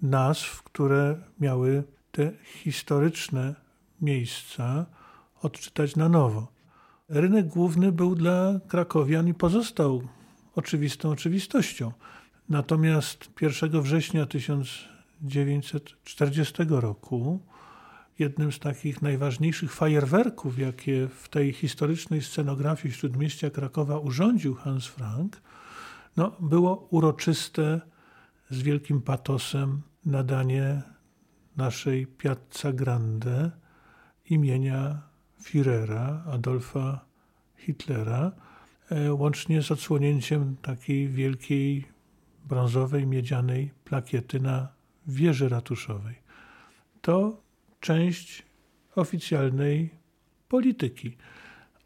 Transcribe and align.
nazw, 0.02 0.64
które 0.64 1.18
miały 1.40 1.84
te 2.12 2.32
historyczne 2.44 3.56
miejsca 4.02 4.86
odczytać 5.42 5.96
na 5.96 6.10
nowo. 6.10 6.48
Rynek 7.10 7.48
główny 7.48 7.92
był 7.92 8.16
dla 8.16 8.60
krakowian 8.68 9.28
i 9.28 9.34
pozostał 9.34 10.02
oczywistą 10.56 11.10
oczywistością. 11.10 11.92
Natomiast 12.50 13.30
1 13.42 13.82
września 13.82 14.26
1940 14.26 16.64
roku 16.70 17.40
jednym 18.20 18.52
z 18.52 18.60
takich 18.60 19.02
najważniejszych 19.02 19.74
fajerwerków, 19.74 20.60
jakie 20.60 21.08
w 21.08 21.30
tej 21.30 21.54
historycznej 21.54 22.22
scenografii 22.22 22.94
Śródmieścia 22.94 23.50
Krakowa 23.50 24.00
urządził 24.00 24.56
Hans 24.56 24.86
Frank, 24.86 25.42
no, 26.20 26.36
było 26.40 26.88
uroczyste, 26.90 27.82
z 28.50 28.62
wielkim 28.62 29.02
patosem 29.02 29.82
nadanie 30.06 30.82
naszej 31.58 32.08
Piazza 32.08 32.74
Grande 32.74 33.52
imienia 34.26 35.02
Führera 35.44 36.24
Adolfa 36.32 37.06
Hitlera, 37.58 38.32
e, 38.90 39.14
łącznie 39.14 39.62
z 39.62 39.72
odsłonięciem 39.72 40.56
takiej 40.62 41.10
wielkiej 41.10 41.86
brązowej, 42.46 43.08
miedzianej 43.08 43.72
plakiety 43.86 44.40
na 44.40 44.68
wieży 45.08 45.50
ratuszowej. 45.50 46.16
To 47.02 47.42
część 47.80 48.46
oficjalnej 48.96 49.90
polityki. 50.48 51.18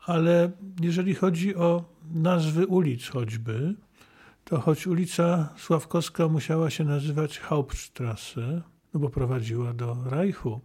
Ale 0.05 0.51
jeżeli 0.81 1.15
chodzi 1.15 1.55
o 1.55 1.85
nazwy 2.11 2.67
ulic 2.67 3.07
choćby, 3.07 3.75
to 4.45 4.61
choć 4.61 4.87
ulica 4.87 5.49
Sławkowska 5.57 6.27
musiała 6.27 6.69
się 6.69 6.83
nazywać 6.83 7.39
Hauptstrasse, 7.39 8.61
no 8.93 8.99
bo 8.99 9.09
prowadziła 9.09 9.73
do 9.73 9.97
Reichu 10.05 10.61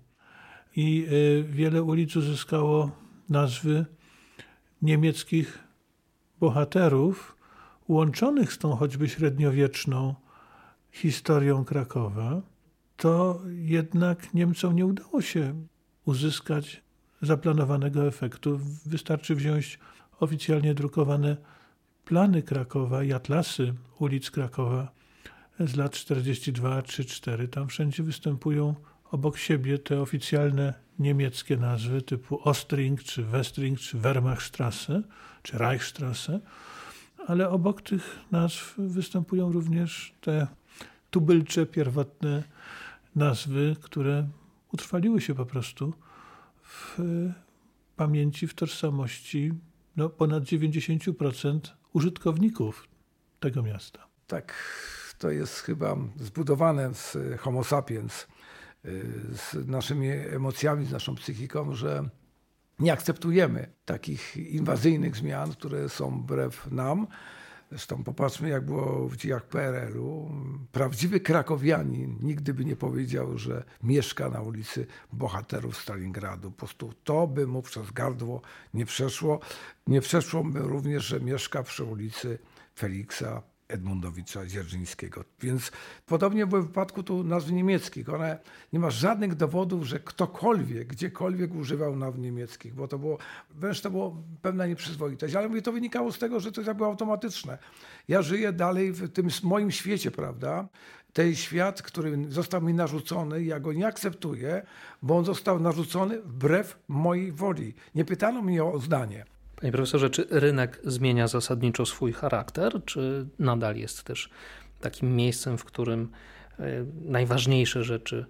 i 0.77 1.07
y, 1.13 1.45
wiele 1.51 1.83
ulic 1.83 2.17
uzyskało 2.17 2.91
nazwy 3.29 3.87
niemieckich 4.83 5.59
bohaterów, 6.41 7.37
łączonych 7.89 8.53
z 8.53 8.59
tą 8.59 8.77
choćby 8.77 9.09
średniowieczną 9.09 10.15
historią 10.93 11.65
Krakowa, 11.65 12.43
to 12.97 13.41
jednak 13.59 14.35
Niemcom 14.35 14.77
nie 14.77 14.87
udało 14.87 15.23
się 15.23 15.67
uzyskać 16.05 16.83
zaplanowanego 17.23 18.07
efektu. 18.07 18.61
Wystarczy 18.87 19.35
wziąć 19.35 19.79
oficjalnie 20.21 20.75
drukowane 20.75 21.37
plany 22.09 22.43
Krakowa 22.43 23.05
i 23.05 23.13
atlasy 23.13 23.75
ulic 23.99 24.31
Krakowa 24.31 24.93
z 25.61 25.77
lat 25.77 25.93
42 25.93 26.83
czy 26.83 27.05
4. 27.05 27.49
Tam 27.49 27.69
wszędzie 27.69 28.03
występują 28.03 28.75
obok 29.11 29.39
siebie 29.39 29.79
te 29.79 30.01
oficjalne 30.01 30.75
niemieckie 30.99 31.57
nazwy 31.57 32.03
typu 32.03 32.49
Ostring, 32.49 33.03
czy 33.03 33.23
Westring, 33.23 33.79
czy 33.79 33.99
Wehrmachtstrasse, 33.99 35.03
czy 35.43 35.59
Reichstrasse, 35.59 36.41
ale 37.27 37.51
obok 37.51 37.83
tych 37.83 38.19
nazw 38.31 38.75
występują 38.79 39.53
również 39.53 40.15
te 40.21 40.47
tubylcze, 41.11 41.67
pierwotne 41.67 42.43
nazwy, 43.17 43.77
które 43.81 44.29
utrwaliły 44.73 45.21
się 45.21 45.35
po 45.35 45.47
prostu 45.47 45.93
w 46.63 46.99
pamięci, 47.97 48.47
w 48.47 48.55
tożsamości 48.55 49.53
no, 49.97 50.09
ponad 50.09 50.45
90% 50.45 51.78
użytkowników 51.93 52.89
tego 53.41 53.63
miasta. 53.63 54.07
Tak, 54.27 54.55
to 55.19 55.31
jest 55.31 55.61
chyba 55.61 55.97
zbudowane 56.21 56.95
z 56.95 57.17
Homo 57.41 57.65
sapiens, 57.65 58.27
y, 58.85 59.05
z 59.33 59.69
naszymi 59.69 60.09
emocjami, 60.09 60.87
z 60.87 60.93
naszą 60.93 61.15
psychiką, 61.15 61.75
że 61.75 62.09
nie 62.79 62.93
akceptujemy 62.93 63.73
takich 63.85 64.37
inwazyjnych 64.37 65.17
zmian, 65.17 65.53
które 65.53 65.89
są 65.89 66.21
wbrew 66.21 66.71
nam. 66.71 67.07
Zresztą 67.71 68.05
popatrzmy, 68.05 68.49
jak 68.49 68.65
było 68.65 69.09
w 69.09 69.17
dziejach 69.17 69.45
PRL-u. 69.45 70.31
Prawdziwy 70.73 71.21
krakowianin 71.21 72.19
nigdy 72.21 72.55
by 72.55 72.65
nie 72.65 72.77
powiedział, 72.77 73.39
że 73.39 73.65
mieszka 73.83 74.31
na 74.31 74.41
ulicy 74.41 74.87
Bohaterów 75.13 75.77
Stalingradu. 75.77 76.51
Po 76.51 76.57
prostu 76.57 76.93
to 77.05 77.27
by 77.27 77.47
mu 77.47 77.63
przez 77.63 77.91
gardło 77.91 78.43
nie 78.75 78.87
przeszło. 78.87 79.41
Nie 79.87 80.01
przeszło 80.01 80.45
by 80.45 80.59
również, 80.59 81.05
że 81.05 81.21
mieszka 81.21 81.63
przy 81.63 81.85
ulicy 81.85 82.39
Feliksa 82.79 83.43
Edmundowicza 83.69 84.47
Dzierżyńskiego. 84.47 85.25
Więc 85.41 85.73
podobnie 86.07 86.47
było 86.47 86.63
w 86.63 86.67
wypadku 86.67 87.03
tu 87.03 87.25
nazw 87.25 87.51
niemieckich. 87.51 88.09
One, 88.09 88.39
nie 88.73 88.79
ma 88.79 88.91
żadnych 88.91 89.35
dowodów, 89.35 89.85
że 89.85 90.01
ktokolwiek, 90.01 90.89
gdziekolwiek 90.89 91.55
używał 91.55 91.97
nazw 91.97 92.19
niemieckich, 92.19 92.75
bo 92.75 92.89
to 92.89 92.99
było, 92.99 93.19
wręcz 93.51 93.81
to 93.81 93.91
było 93.91 94.23
pewna 94.43 94.67
nieprzyzwoitość. 94.67 95.35
Ale 95.35 95.49
mówię, 95.49 95.63
to 95.63 95.73
wynikało 95.73 96.13
z 96.13 96.19
tego, 96.19 96.41
że 96.41 96.53
to 96.53 96.75
było 96.75 96.89
automatyczne. 96.89 97.59
Ja 98.09 98.23
żyję 98.23 98.53
dalej 98.53 98.93
w 98.93 99.09
tym 99.13 99.29
moim 99.43 99.71
świecie, 99.71 100.11
prawda? 100.11 100.69
Ten 101.13 101.35
świat, 101.35 101.83
który 101.83 102.19
został 102.29 102.63
mi 102.63 102.75
narzucony, 102.75 103.45
ja 103.45 103.61
go 103.61 103.73
nie 103.73 103.87
akceptuję, 103.87 104.63
bo 105.03 105.19
on 105.19 105.25
został 105.25 105.61
narzucony 105.61 106.23
wbrew 106.23 106.79
mojej 106.89 107.33
woli. 107.33 107.75
Nie 107.95 108.05
pytano 108.05 108.43
mnie 108.43 108.65
o 108.65 108.79
zdanie. 108.79 109.25
Panie 109.61 109.73
profesorze, 109.73 110.11
czy 110.11 110.27
rynek 110.31 110.81
zmienia 110.85 111.29
zasadniczo 111.29 111.87
swój 111.87 112.13
charakter, 112.13 112.85
czy 112.85 113.27
nadal 113.39 113.77
jest 113.77 114.05
też 114.05 114.31
takim 114.81 115.17
miejscem, 115.17 115.59
w 115.59 115.65
którym 115.65 116.09
e, 116.59 116.65
najważniejsze 117.05 117.85
rzeczy 117.85 118.27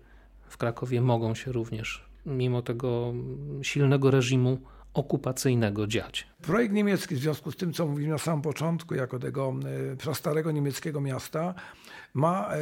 w 0.49 0.57
Krakowie 0.57 1.01
mogą 1.01 1.35
się 1.35 1.53
również 1.53 2.05
mimo 2.27 2.63
tego 2.63 3.15
silnego 3.63 4.11
reżimu 4.11 4.59
okupacyjnego 4.95 5.87
dziać. 5.87 6.27
Projekt 6.43 6.75
niemiecki, 6.75 7.15
w 7.15 7.19
związku 7.19 7.53
z 7.53 7.57
tym, 7.57 7.73
co 7.73 7.87
mówiłem 7.87 8.13
na 8.13 8.19
samym 8.19 8.43
początku, 8.43 8.95
jako 8.95 9.19
tego 9.19 9.55
e, 10.11 10.15
starego 10.15 10.51
niemieckiego 10.51 11.01
miasta, 11.01 11.55
ma 12.15 12.51
e, 12.51 12.59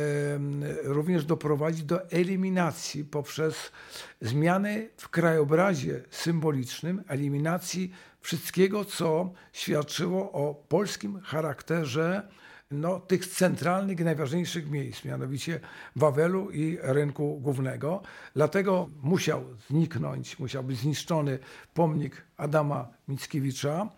również 0.82 1.24
doprowadzić 1.24 1.84
do 1.84 2.10
eliminacji 2.10 3.04
poprzez 3.04 3.72
zmiany 4.20 4.88
w 4.96 5.08
krajobrazie 5.08 6.02
symbolicznym, 6.10 7.02
eliminacji 7.08 7.92
wszystkiego, 8.20 8.84
co 8.84 9.32
świadczyło 9.52 10.32
o 10.32 10.54
polskim 10.54 11.20
charakterze 11.20 12.28
no, 12.70 13.00
tych 13.00 13.26
centralnych, 13.26 14.00
najważniejszych 14.00 14.70
miejsc, 14.70 15.04
mianowicie 15.04 15.60
Wawelu 15.96 16.50
i 16.50 16.78
rynku 16.82 17.40
głównego. 17.40 18.02
Dlatego 18.34 18.88
musiał 19.02 19.44
zniknąć, 19.70 20.38
musiał 20.38 20.64
być 20.64 20.78
zniszczony 20.78 21.38
pomnik 21.74 22.22
Adama 22.36 22.88
Mickiewicza. 23.08 23.88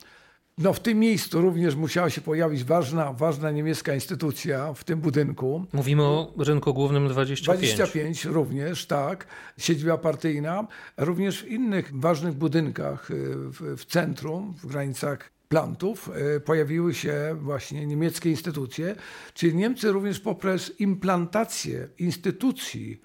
No, 0.58 0.72
w 0.72 0.80
tym 0.80 0.98
miejscu 0.98 1.40
również 1.40 1.74
musiała 1.74 2.10
się 2.10 2.20
pojawić 2.20 2.64
ważna, 2.64 3.12
ważna 3.12 3.50
niemiecka 3.50 3.94
instytucja 3.94 4.72
w 4.72 4.84
tym 4.84 5.00
budynku. 5.00 5.64
Mówimy 5.72 6.02
o 6.02 6.34
rynku 6.38 6.74
głównym 6.74 7.08
25. 7.08 7.58
25 7.58 8.24
również, 8.24 8.86
tak. 8.86 9.26
Siedziba 9.58 9.98
partyjna. 9.98 10.66
Również 10.96 11.42
w 11.42 11.48
innych 11.48 12.00
ważnych 12.00 12.34
budynkach 12.34 13.10
y, 13.10 13.34
w, 13.36 13.76
w 13.76 13.84
centrum, 13.84 14.54
w 14.54 14.66
granicach 14.66 15.37
plantów 15.48 16.10
e, 16.36 16.40
pojawiły 16.40 16.94
się 16.94 17.36
właśnie 17.40 17.86
niemieckie 17.86 18.30
instytucje, 18.30 18.96
czyli 19.34 19.54
Niemcy 19.54 19.92
również 19.92 20.20
poprzez 20.20 20.80
implantację 20.80 21.88
instytucji 21.98 23.00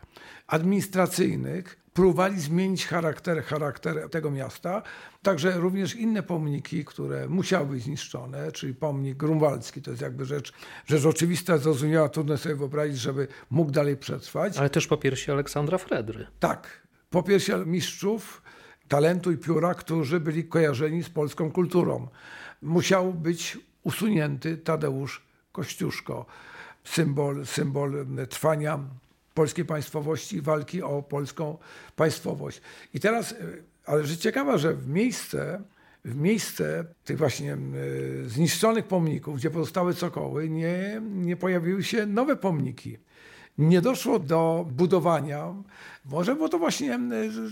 administracyjnych 0.48 1.84
próbowali 1.94 2.40
zmienić 2.40 2.88
charakter, 2.88 3.44
charakter 3.44 4.10
tego 4.10 4.32
miasta. 4.32 4.82
Także 5.22 5.52
również 5.52 5.96
inne 5.96 6.24
pomniki, 6.24 6.86
które 6.86 7.28
musiały 7.28 7.66
być 7.66 7.84
zniszczone, 7.84 8.52
czyli 8.52 8.74
pomnik 8.74 9.18
grunwaldzki, 9.18 9.82
to 9.82 9.92
jest 9.92 10.02
jakby 10.02 10.26
rzecz, 10.26 10.54
rzecz 10.86 11.06
oczywista, 11.06 11.58
zrozumiała, 11.58 12.10
trudno 12.10 12.38
sobie 12.38 12.56
wyobrazić, 12.56 12.98
żeby 12.98 13.28
mógł 13.50 13.72
dalej 13.72 13.98
przetrwać. 13.98 14.58
Ale 14.58 14.70
też 14.70 14.88
po 14.88 14.98
piersi 14.98 15.32
Aleksandra 15.32 15.78
Fredry. 15.78 16.28
Tak, 16.40 16.82
po 17.10 17.24
piersi 17.24 17.52
mistrzów, 17.66 18.42
talentu 18.88 19.32
i 19.32 19.38
pióra, 19.38 19.74
którzy 19.74 20.20
byli 20.20 20.44
kojarzeni 20.44 21.04
z 21.04 21.10
polską 21.10 21.52
kulturą. 21.52 22.08
Musiał 22.62 23.14
być 23.14 23.58
usunięty 23.84 24.58
Tadeusz 24.58 25.22
Kościuszko, 25.52 26.26
symbol, 26.84 27.46
symbol 27.46 28.06
trwania 28.30 28.80
polskiej 29.34 29.66
państwowości 29.66 30.42
walki 30.42 30.82
o 30.82 31.02
polską 31.02 31.58
państwowość. 31.96 32.62
I 32.94 33.00
teraz, 33.00 33.32
e, 33.32 33.36
ale 33.86 34.04
rzecz 34.04 34.20
ciekawa, 34.20 34.58
że 34.58 34.74
w 34.74 34.88
miejsce, 34.88 35.62
w 36.06 36.16
miejsce 36.16 36.86
tych 37.06 37.18
właśnie 37.18 37.54
e, 37.54 37.58
zniszczonych 38.26 38.88
pomników, 38.88 39.36
gdzie 39.36 39.50
pozostały 39.50 39.94
cokoły, 39.94 40.50
nie, 40.50 41.02
nie 41.12 41.36
pojawiły 41.36 41.84
się 41.84 42.06
nowe 42.06 42.36
pomniki 42.36 42.98
nie 43.58 43.82
doszło 43.82 44.20
do 44.20 44.66
budowania. 44.72 45.54
Może 46.06 46.36
było 46.36 46.50
to 46.50 46.60
właśnie 46.60 47.00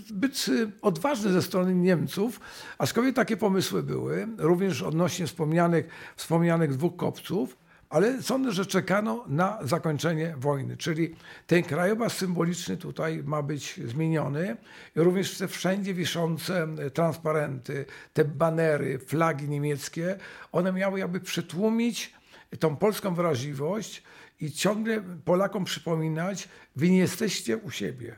zbyt 0.07 0.45
odważne 0.81 1.31
ze 1.31 1.41
strony 1.41 1.75
Niemców, 1.75 2.39
aczkolwiek 2.77 3.15
takie 3.15 3.37
pomysły 3.37 3.83
były, 3.83 4.27
również 4.37 4.81
odnośnie 4.81 5.27
wspomnianych, 5.27 5.87
wspomnianych 6.15 6.75
dwóch 6.75 6.95
kopców, 6.95 7.57
ale 7.89 8.21
sądzę, 8.21 8.51
że 8.51 8.65
czekano 8.65 9.23
na 9.27 9.59
zakończenie 9.63 10.35
wojny, 10.37 10.77
czyli 10.77 11.15
ten 11.47 11.63
krajobraz 11.63 12.17
symboliczny 12.17 12.77
tutaj 12.77 13.23
ma 13.23 13.41
być 13.41 13.79
zmieniony. 13.85 14.57
Również 14.95 15.37
te 15.37 15.47
wszędzie 15.47 15.93
wiszące 15.93 16.67
transparenty, 16.93 17.85
te 18.13 18.25
banery, 18.25 18.99
flagi 18.99 19.49
niemieckie, 19.49 20.17
one 20.51 20.73
miały 20.73 20.99
jakby 20.99 21.19
przytłumić 21.19 22.13
tą 22.59 22.75
polską 22.75 23.15
wrażliwość, 23.15 24.03
i 24.41 24.51
ciągle 24.51 25.01
Polakom 25.25 25.65
przypominać, 25.65 26.49
wy 26.75 26.89
nie 26.89 26.97
jesteście 26.97 27.57
u 27.57 27.71
siebie. 27.71 28.15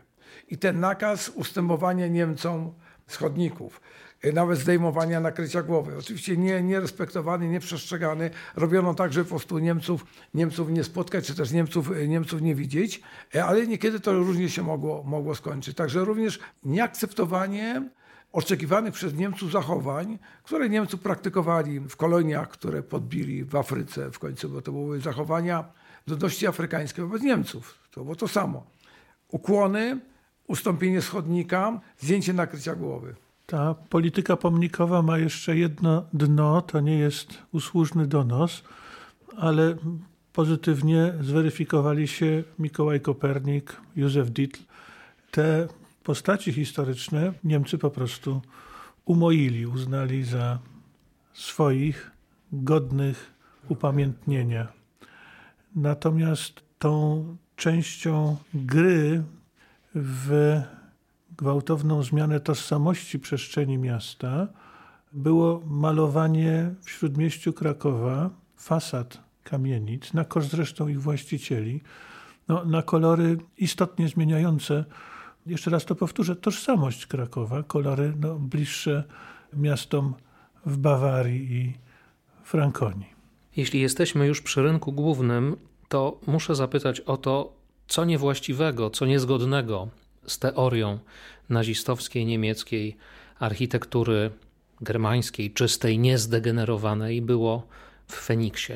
I 0.49 0.57
ten 0.57 0.79
nakaz 0.79 1.29
ustępowania 1.29 2.07
Niemcom 2.07 2.73
schodników, 3.07 3.81
e, 4.21 4.31
nawet 4.31 4.59
zdejmowania 4.59 5.19
nakrycia 5.19 5.63
głowy. 5.63 5.97
Oczywiście 5.97 6.37
nie, 6.37 6.63
nie 6.63 6.79
respektowany, 6.79 7.47
nie 7.47 7.59
przestrzegany. 7.59 8.29
Robiono 8.55 8.93
tak, 8.93 9.13
żeby 9.13 9.25
po 9.25 9.29
prostu 9.29 9.59
Niemców, 9.59 10.05
Niemców 10.33 10.69
nie 10.69 10.83
spotkać, 10.83 11.27
czy 11.27 11.35
też 11.35 11.51
Niemców, 11.51 11.91
e, 11.91 12.07
Niemców 12.07 12.41
nie 12.41 12.55
widzieć, 12.55 13.01
e, 13.35 13.45
ale 13.45 13.67
niekiedy 13.67 13.99
to 13.99 14.13
różnie 14.13 14.49
się 14.49 14.63
mogło, 14.63 15.03
mogło 15.03 15.35
skończyć. 15.35 15.77
Także 15.77 16.05
również 16.05 16.39
nieakceptowanie 16.63 17.89
oczekiwanych 18.31 18.93
przez 18.93 19.13
Niemców 19.13 19.51
zachowań, 19.51 20.19
które 20.43 20.69
Niemcy 20.69 20.97
praktykowali 20.97 21.79
w 21.79 21.95
koloniach, 21.95 22.49
które 22.49 22.83
podbili 22.83 23.43
w 23.43 23.55
Afryce 23.55 24.11
w 24.11 24.19
końcu, 24.19 24.49
bo 24.49 24.61
to 24.61 24.71
były 24.71 24.99
zachowania 24.99 25.82
ludności 26.07 26.47
afrykańskiej 26.47 27.05
wobec 27.05 27.21
Niemców. 27.21 27.79
To 27.91 28.03
było 28.03 28.15
to 28.15 28.27
samo. 28.27 28.65
Ukłony, 29.27 29.99
ustąpienie 30.47 31.01
schodnika, 31.01 31.79
zdjęcie 31.97 32.33
nakrycia 32.33 32.75
głowy. 32.75 33.15
Ta 33.45 33.73
polityka 33.73 34.37
pomnikowa 34.37 35.01
ma 35.01 35.17
jeszcze 35.17 35.57
jedno 35.57 36.05
dno, 36.13 36.61
to 36.61 36.79
nie 36.79 36.97
jest 36.97 37.37
usłużny 37.51 38.07
donos, 38.07 38.63
ale 39.37 39.75
pozytywnie 40.33 41.13
zweryfikowali 41.21 42.07
się 42.07 42.43
Mikołaj 42.59 43.01
Kopernik, 43.01 43.81
Józef 43.95 44.29
Dietl. 44.31 44.59
Te 45.31 45.67
postaci 46.03 46.53
historyczne 46.53 47.33
Niemcy 47.43 47.77
po 47.77 47.89
prostu 47.89 48.41
umoili, 49.05 49.67
uznali 49.67 50.23
za 50.23 50.59
swoich, 51.33 52.11
godnych 52.51 53.33
upamiętnienia. 53.69 54.82
Natomiast 55.75 56.61
tą 56.79 57.25
częścią 57.55 58.37
gry 58.53 59.23
w 59.95 60.61
gwałtowną 61.37 62.03
zmianę 62.03 62.39
tożsamości 62.39 63.19
przestrzeni 63.19 63.77
miasta 63.77 64.47
było 65.13 65.61
malowanie 65.65 66.73
w 66.81 66.89
śródmieściu 66.89 67.53
Krakowa 67.53 68.29
fasad 68.55 69.23
kamienic, 69.43 70.13
na 70.13 70.25
koszt 70.25 70.49
zresztą 70.49 70.87
ich 70.87 71.01
właścicieli, 71.01 71.81
no, 72.47 72.65
na 72.65 72.81
kolory 72.81 73.37
istotnie 73.57 74.07
zmieniające, 74.07 74.85
jeszcze 75.45 75.71
raz 75.71 75.85
to 75.85 75.95
powtórzę, 75.95 76.35
tożsamość 76.35 77.05
Krakowa, 77.05 77.63
kolory 77.63 78.13
no, 78.19 78.35
bliższe 78.35 79.03
miastom 79.53 80.13
w 80.65 80.77
Bawarii 80.77 81.53
i 81.53 81.73
Frankonii. 82.43 83.13
Jeśli 83.55 83.81
jesteśmy 83.81 84.27
już 84.27 84.41
przy 84.41 84.63
rynku 84.63 84.91
głównym, 84.91 85.55
to 85.93 86.19
muszę 86.27 86.55
zapytać 86.55 86.99
o 86.99 87.17
to, 87.17 87.53
co 87.87 88.05
niewłaściwego, 88.05 88.89
co 88.89 89.05
niezgodnego 89.05 89.87
z 90.27 90.39
teorią 90.39 90.99
nazistowskiej 91.49 92.25
niemieckiej 92.25 92.97
architektury 93.39 94.31
germańskiej, 94.81 95.51
czystej, 95.51 95.99
niezdegenerowanej 95.99 97.21
było 97.21 97.67
w 98.07 98.13
Feniksie, 98.13 98.73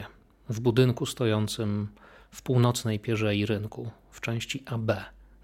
w 0.50 0.60
budynku 0.60 1.06
stojącym 1.06 1.88
w 2.32 2.42
północnej 2.42 3.00
pierzei 3.00 3.46
rynku, 3.46 3.92
w 4.12 4.22
części 4.22 4.64
AB. 4.66 4.92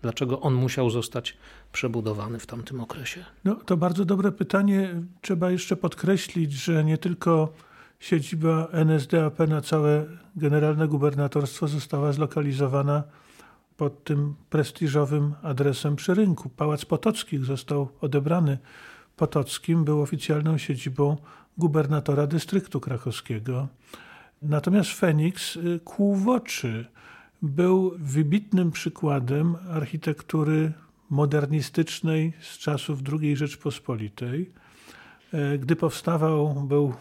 Dlaczego 0.01 0.39
on 0.39 0.53
musiał 0.53 0.89
zostać 0.89 1.37
przebudowany 1.71 2.39
w 2.39 2.45
tamtym 2.45 2.81
okresie? 2.81 3.25
No, 3.43 3.55
to 3.55 3.77
bardzo 3.77 4.05
dobre 4.05 4.31
pytanie. 4.31 5.01
Trzeba 5.21 5.51
jeszcze 5.51 5.75
podkreślić, 5.75 6.51
że 6.51 6.83
nie 6.83 6.97
tylko 6.97 7.53
siedziba 8.03 8.67
NSDAP 8.85 9.39
na 9.39 9.61
całe 9.61 10.05
generalne 10.35 10.87
gubernatorstwo 10.87 11.67
została 11.67 12.13
zlokalizowana 12.13 13.03
pod 13.77 14.03
tym 14.03 14.35
prestiżowym 14.49 15.33
adresem 15.43 15.95
przy 15.95 16.13
rynku. 16.13 16.49
Pałac 16.49 16.85
Potockich 16.85 17.45
został 17.45 17.89
odebrany 18.01 18.57
Potockim, 19.15 19.83
był 19.83 20.01
oficjalną 20.01 20.57
siedzibą 20.57 21.17
gubernatora 21.57 22.27
dystryktu 22.27 22.79
krakowskiego. 22.79 23.67
Natomiast 24.41 24.91
Feniks 24.91 25.55
y, 25.55 25.79
kłuwoczy 25.83 26.85
był 27.41 27.93
wybitnym 27.97 28.71
przykładem 28.71 29.55
architektury 29.71 30.71
modernistycznej 31.09 32.33
z 32.41 32.57
czasów 32.57 32.99
II 33.13 33.35
Rzeczpospolitej. 33.35 34.51
E, 35.33 35.57
gdy 35.57 35.75
powstawał, 35.75 36.53
był 36.53 36.93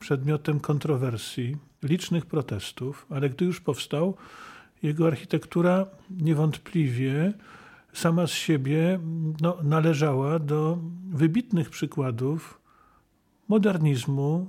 przedmiotem 0.00 0.60
kontrowersji, 0.60 1.56
licznych 1.82 2.26
protestów, 2.26 3.06
ale 3.10 3.30
gdy 3.30 3.44
już 3.44 3.60
powstał, 3.60 4.16
jego 4.82 5.06
architektura 5.06 5.86
niewątpliwie 6.10 7.32
sama 7.92 8.26
z 8.26 8.30
siebie 8.30 9.00
no, 9.40 9.56
należała 9.62 10.38
do 10.38 10.78
wybitnych 11.10 11.70
przykładów 11.70 12.60
modernizmu 13.48 14.48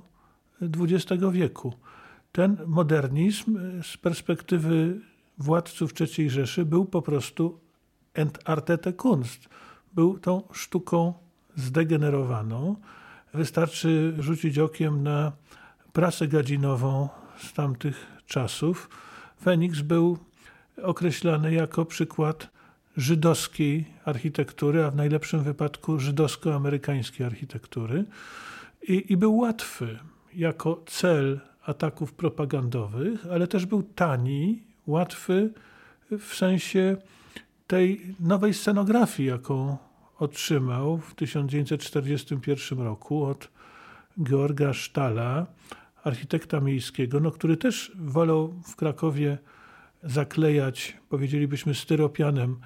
XX 0.60 1.22
wieku. 1.32 1.74
Ten 2.32 2.56
modernizm 2.66 3.58
z 3.82 3.96
perspektywy 3.96 5.00
władców 5.38 5.92
III 6.00 6.30
Rzeszy 6.30 6.64
był 6.64 6.84
po 6.84 7.02
prostu 7.02 7.60
Entartete 8.14 8.92
Kunst. 8.92 9.48
był 9.94 10.18
tą 10.18 10.42
sztuką 10.52 11.14
zdegenerowaną. 11.56 12.76
Wystarczy 13.34 14.14
rzucić 14.18 14.58
okiem 14.58 15.02
na 15.02 15.32
prasę 15.92 16.28
gadzinową 16.28 17.08
z 17.38 17.52
tamtych 17.52 18.06
czasów. 18.26 18.90
Feniks 19.42 19.80
był 19.80 20.18
określany 20.82 21.52
jako 21.52 21.84
przykład 21.84 22.48
żydowskiej 22.96 23.84
architektury, 24.04 24.84
a 24.84 24.90
w 24.90 24.96
najlepszym 24.96 25.42
wypadku 25.42 25.98
żydowsko-amerykańskiej 25.98 27.26
architektury. 27.26 28.04
I, 28.82 29.12
I 29.12 29.16
był 29.16 29.36
łatwy 29.36 29.98
jako 30.34 30.82
cel 30.86 31.40
ataków 31.62 32.12
propagandowych, 32.12 33.26
ale 33.32 33.46
też 33.46 33.66
był 33.66 33.82
tani, 33.82 34.62
łatwy 34.86 35.50
w 36.18 36.34
sensie 36.34 36.96
tej 37.66 38.14
nowej 38.20 38.54
scenografii, 38.54 39.28
jaką 39.28 39.76
otrzymał 40.22 40.98
w 40.98 41.14
1941 41.14 42.78
roku 42.78 43.24
od 43.24 43.48
Georga 44.22 44.72
Sztala, 44.72 45.46
architekta 46.04 46.60
miejskiego, 46.60 47.20
no, 47.20 47.30
który 47.30 47.56
też 47.56 47.92
wolał 47.98 48.54
w 48.64 48.76
Krakowie 48.76 49.38
zaklejać, 50.02 50.96
powiedzielibyśmy, 51.08 51.74
styropianem 51.74 52.56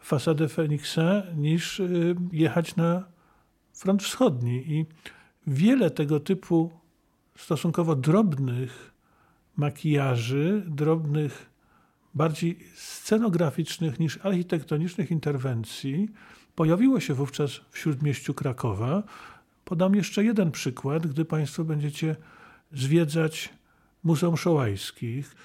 fasadę 0.00 0.48
Feniksa, 0.48 1.22
niż 1.36 1.80
y, 1.80 2.16
jechać 2.32 2.76
na 2.76 3.04
front 3.72 4.02
wschodni. 4.02 4.72
I 4.72 4.86
wiele 5.46 5.90
tego 5.90 6.20
typu 6.20 6.70
stosunkowo 7.36 7.96
drobnych 7.96 8.92
makijaży, 9.56 10.64
drobnych, 10.66 11.50
bardziej 12.14 12.58
scenograficznych 12.74 14.00
niż 14.00 14.18
architektonicznych 14.22 15.10
interwencji 15.10 16.08
pojawiło 16.56 17.00
się 17.00 17.14
wówczas 17.14 17.60
w 17.70 17.78
śródmieściu 17.78 18.34
Krakowa. 18.34 19.02
Podam 19.64 19.94
jeszcze 19.94 20.24
jeden 20.24 20.50
przykład, 20.50 21.06
gdy 21.06 21.24
Państwo 21.24 21.64
będziecie 21.64 22.16
zwiedzać 22.72 23.54
Muzeum 24.04 24.36
Szołajskich, 24.36 25.36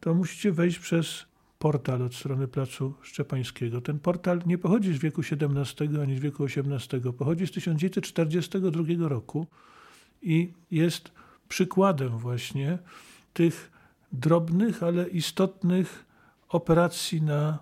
to 0.00 0.14
musicie 0.14 0.52
wejść 0.52 0.78
przez 0.78 1.26
portal 1.58 2.02
od 2.02 2.14
strony 2.14 2.48
Placu 2.48 2.94
Szczepańskiego. 3.02 3.80
Ten 3.80 3.98
portal 3.98 4.42
nie 4.46 4.58
pochodzi 4.58 4.94
z 4.94 4.98
wieku 4.98 5.22
XVII 5.32 6.00
ani 6.02 6.16
z 6.16 6.20
wieku 6.20 6.44
XVIII, 6.44 7.12
pochodzi 7.12 7.46
z 7.46 7.50
1942 7.50 9.08
roku 9.08 9.46
i 10.22 10.52
jest 10.70 11.12
przykładem 11.48 12.18
właśnie 12.18 12.78
tych 13.32 13.70
drobnych, 14.12 14.82
ale 14.82 15.08
istotnych 15.08 16.04
operacji 16.48 17.22
na 17.22 17.58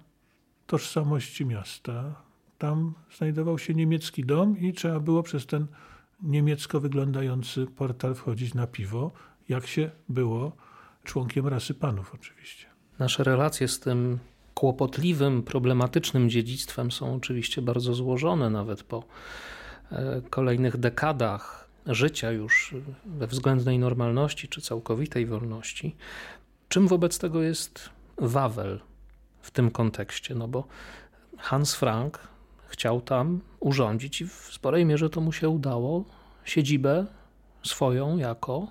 tożsamości 0.66 1.46
miasta. 1.46 2.22
Tam 2.62 2.94
znajdował 3.16 3.58
się 3.58 3.74
niemiecki 3.74 4.24
dom 4.24 4.58
i 4.58 4.72
trzeba 4.72 5.00
było 5.00 5.22
przez 5.22 5.46
ten 5.46 5.66
niemiecko 6.22 6.80
wyglądający 6.80 7.66
portal 7.66 8.14
wchodzić 8.14 8.54
na 8.54 8.66
piwo, 8.66 9.10
jak 9.48 9.66
się 9.66 9.90
było 10.08 10.52
członkiem 11.04 11.46
rasy 11.46 11.74
panów 11.74 12.14
oczywiście. 12.14 12.66
Nasze 12.98 13.24
relacje 13.24 13.68
z 13.68 13.80
tym 13.80 14.18
kłopotliwym, 14.54 15.42
problematycznym 15.42 16.30
dziedzictwem 16.30 16.92
są 16.92 17.14
oczywiście 17.14 17.62
bardzo 17.62 17.94
złożone, 17.94 18.50
nawet 18.50 18.82
po 18.82 19.04
e, 19.92 20.22
kolejnych 20.30 20.76
dekadach 20.76 21.68
życia 21.86 22.30
już 22.30 22.74
we 23.04 23.26
względnej 23.26 23.78
normalności 23.78 24.48
czy 24.48 24.60
całkowitej 24.60 25.26
wolności. 25.26 25.96
Czym 26.68 26.88
wobec 26.88 27.18
tego 27.18 27.42
jest 27.42 27.90
Wawel 28.18 28.80
w 29.40 29.50
tym 29.50 29.70
kontekście? 29.70 30.34
No 30.34 30.48
bo 30.48 30.66
Hans 31.38 31.74
Frank 31.74 32.31
chciał 32.72 33.00
tam 33.00 33.40
urządzić 33.60 34.20
i 34.20 34.26
w 34.26 34.48
sporej 34.52 34.84
mierze 34.86 35.10
to 35.10 35.20
mu 35.20 35.32
się 35.32 35.48
udało 35.48 36.04
siedzibę 36.44 37.06
swoją 37.62 38.16
jako 38.16 38.66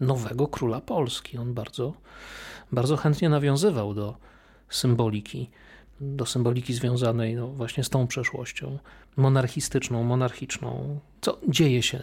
nowego 0.00 0.48
króla 0.48 0.80
Polski. 0.80 1.38
On 1.38 1.54
bardzo, 1.54 1.92
bardzo 2.72 2.96
chętnie 2.96 3.28
nawiązywał 3.28 3.94
do 3.94 4.16
symboliki, 4.68 5.50
do 6.00 6.26
symboliki 6.26 6.74
związanej 6.74 7.34
no 7.34 7.48
właśnie 7.48 7.84
z 7.84 7.90
tą 7.90 8.06
przeszłością 8.06 8.78
monarchistyczną, 9.16 10.02
monarchiczną. 10.02 10.98
Co 11.20 11.38
dzieje 11.48 11.82
się 11.82 12.02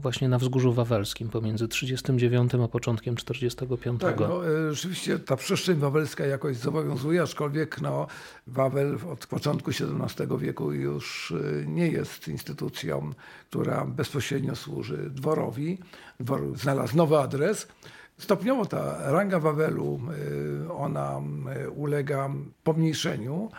właśnie 0.00 0.28
na 0.28 0.38
Wzgórzu 0.38 0.72
Wawelskim 0.72 1.28
pomiędzy 1.28 1.68
39 1.68 2.54
a 2.54 2.68
początkiem 2.68 3.16
45. 3.16 4.00
Tak, 4.00 4.20
no, 4.20 4.48
e, 4.48 4.74
rzeczywiście 4.74 5.18
ta 5.18 5.36
przestrzeń 5.36 5.76
wawelska 5.76 6.26
jakoś 6.26 6.56
zobowiązuje, 6.56 7.22
aczkolwiek 7.22 7.80
no, 7.80 8.06
Wawel 8.46 8.98
od 9.12 9.26
początku 9.26 9.70
XVII 9.70 10.38
wieku 10.38 10.72
już 10.72 11.34
e, 11.62 11.66
nie 11.66 11.88
jest 11.88 12.28
instytucją, 12.28 13.10
która 13.50 13.84
bezpośrednio 13.84 14.56
służy 14.56 15.10
dworowi. 15.10 15.78
Dwór 16.20 16.58
znalazł 16.58 16.96
nowy 16.96 17.18
adres. 17.18 17.68
Stopniowo 18.18 18.66
ta 18.66 19.12
ranga 19.12 19.38
Wawelu, 19.38 20.00
e, 20.66 20.72
ona 20.72 21.20
ulega 21.76 22.30
pomniejszeniu 22.64 23.50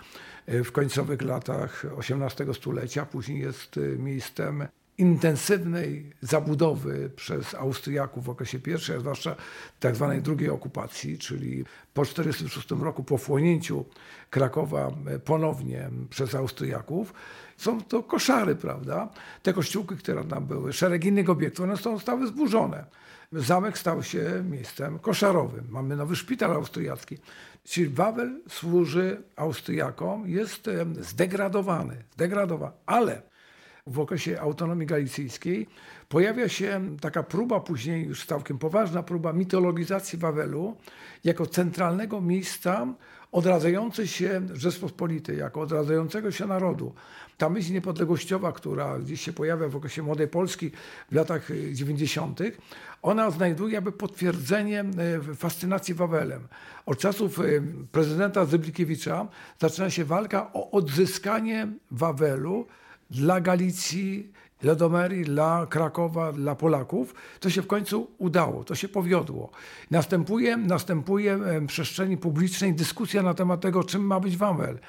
w 0.47 0.71
końcowych 0.71 1.21
latach 1.21 1.85
XVIII 1.97 2.53
stulecia. 2.53 3.05
Później 3.05 3.39
jest 3.39 3.79
miejscem 3.97 4.67
intensywnej 5.01 6.13
zabudowy 6.21 7.09
przez 7.15 7.55
Austriaków 7.55 8.25
w 8.25 8.29
okresie 8.29 8.59
pierwszej, 8.59 8.95
a 8.95 8.99
zwłaszcza 8.99 9.35
tak 9.79 9.95
zwanej 9.95 10.21
drugiej 10.21 10.49
okupacji, 10.49 11.17
czyli 11.17 11.63
po 11.93 12.01
1946 12.01 12.83
roku, 12.83 13.03
po 13.03 13.17
wchłonięciu 13.17 13.85
Krakowa 14.29 14.91
e, 15.07 15.19
ponownie 15.19 15.89
przez 16.09 16.35
Austriaków, 16.35 17.13
są 17.57 17.81
to 17.81 18.03
koszary, 18.03 18.55
prawda? 18.55 19.09
Te 19.43 19.53
kościółki, 19.53 19.95
które 19.95 20.23
tam 20.23 20.45
były, 20.45 20.73
szereg 20.73 21.05
innych 21.05 21.29
obiektów, 21.29 21.63
one 21.63 21.77
zostały 21.77 22.27
zburzone. 22.27 22.85
Zamek 23.31 23.77
stał 23.77 24.03
się 24.03 24.43
miejscem 24.49 24.99
koszarowym. 24.99 25.67
Mamy 25.69 25.95
nowy 25.95 26.15
szpital 26.15 26.51
austriacki. 26.51 27.17
Czyli 27.63 27.89
Wawel 27.89 28.41
służy 28.49 29.21
Austriakom, 29.35 30.29
jest 30.29 30.69
zdegradowany, 31.01 32.03
zdegradowany, 32.13 32.73
ale 32.85 33.30
w 33.87 33.99
okresie 33.99 34.41
autonomii 34.41 34.87
galicyjskiej 34.87 35.67
pojawia 36.09 36.49
się 36.49 36.81
taka 37.01 37.23
próba 37.23 37.59
później, 37.59 38.05
już 38.05 38.25
całkiem 38.25 38.57
poważna 38.57 39.03
próba 39.03 39.33
mitologizacji 39.33 40.19
Wawelu 40.19 40.77
jako 41.23 41.45
centralnego 41.45 42.21
miejsca 42.21 42.87
odradzającej 43.31 44.07
się 44.07 44.41
Rzeczpospolitej, 44.53 45.37
jako 45.37 45.61
odradzającego 45.61 46.31
się 46.31 46.45
narodu. 46.45 46.93
Ta 47.37 47.49
myśl 47.49 47.73
niepodległościowa, 47.73 48.51
która 48.51 48.99
gdzieś 48.99 49.21
się 49.21 49.33
pojawia 49.33 49.67
w 49.67 49.75
okresie 49.75 50.03
Młodej 50.03 50.27
Polski 50.27 50.71
w 51.11 51.15
latach 51.15 51.49
90., 51.71 52.39
ona 53.01 53.31
znajduje 53.31 53.73
jakby 53.73 53.91
potwierdzenie 53.91 54.79
e, 54.79 55.35
fascynacji 55.35 55.93
Wawelem. 55.93 56.47
Od 56.85 56.99
czasów 56.99 57.39
e, 57.39 57.43
prezydenta 57.91 58.45
Zyblikiewicza 58.45 59.27
zaczyna 59.59 59.89
się 59.89 60.05
walka 60.05 60.53
o 60.53 60.71
odzyskanie 60.71 61.67
Wawelu 61.91 62.65
dla 63.11 63.41
Galicji, 63.41 64.31
dla 64.61 64.75
Domerii, 64.75 65.25
dla 65.25 65.67
Krakowa, 65.69 66.33
dla 66.33 66.55
Polaków, 66.55 67.15
to 67.39 67.49
się 67.49 67.61
w 67.61 67.67
końcu 67.67 68.11
udało, 68.17 68.63
to 68.63 68.75
się 68.75 68.89
powiodło. 68.89 69.51
Następuje, 69.91 70.57
następuje 70.57 71.37
w 71.37 71.67
przestrzeni 71.67 72.17
publicznej 72.17 72.73
dyskusja 72.73 73.23
na 73.23 73.33
temat 73.33 73.61
tego, 73.61 73.83
czym 73.83 74.01
ma 74.01 74.19
być 74.19 74.37
Wawel. 74.37 74.79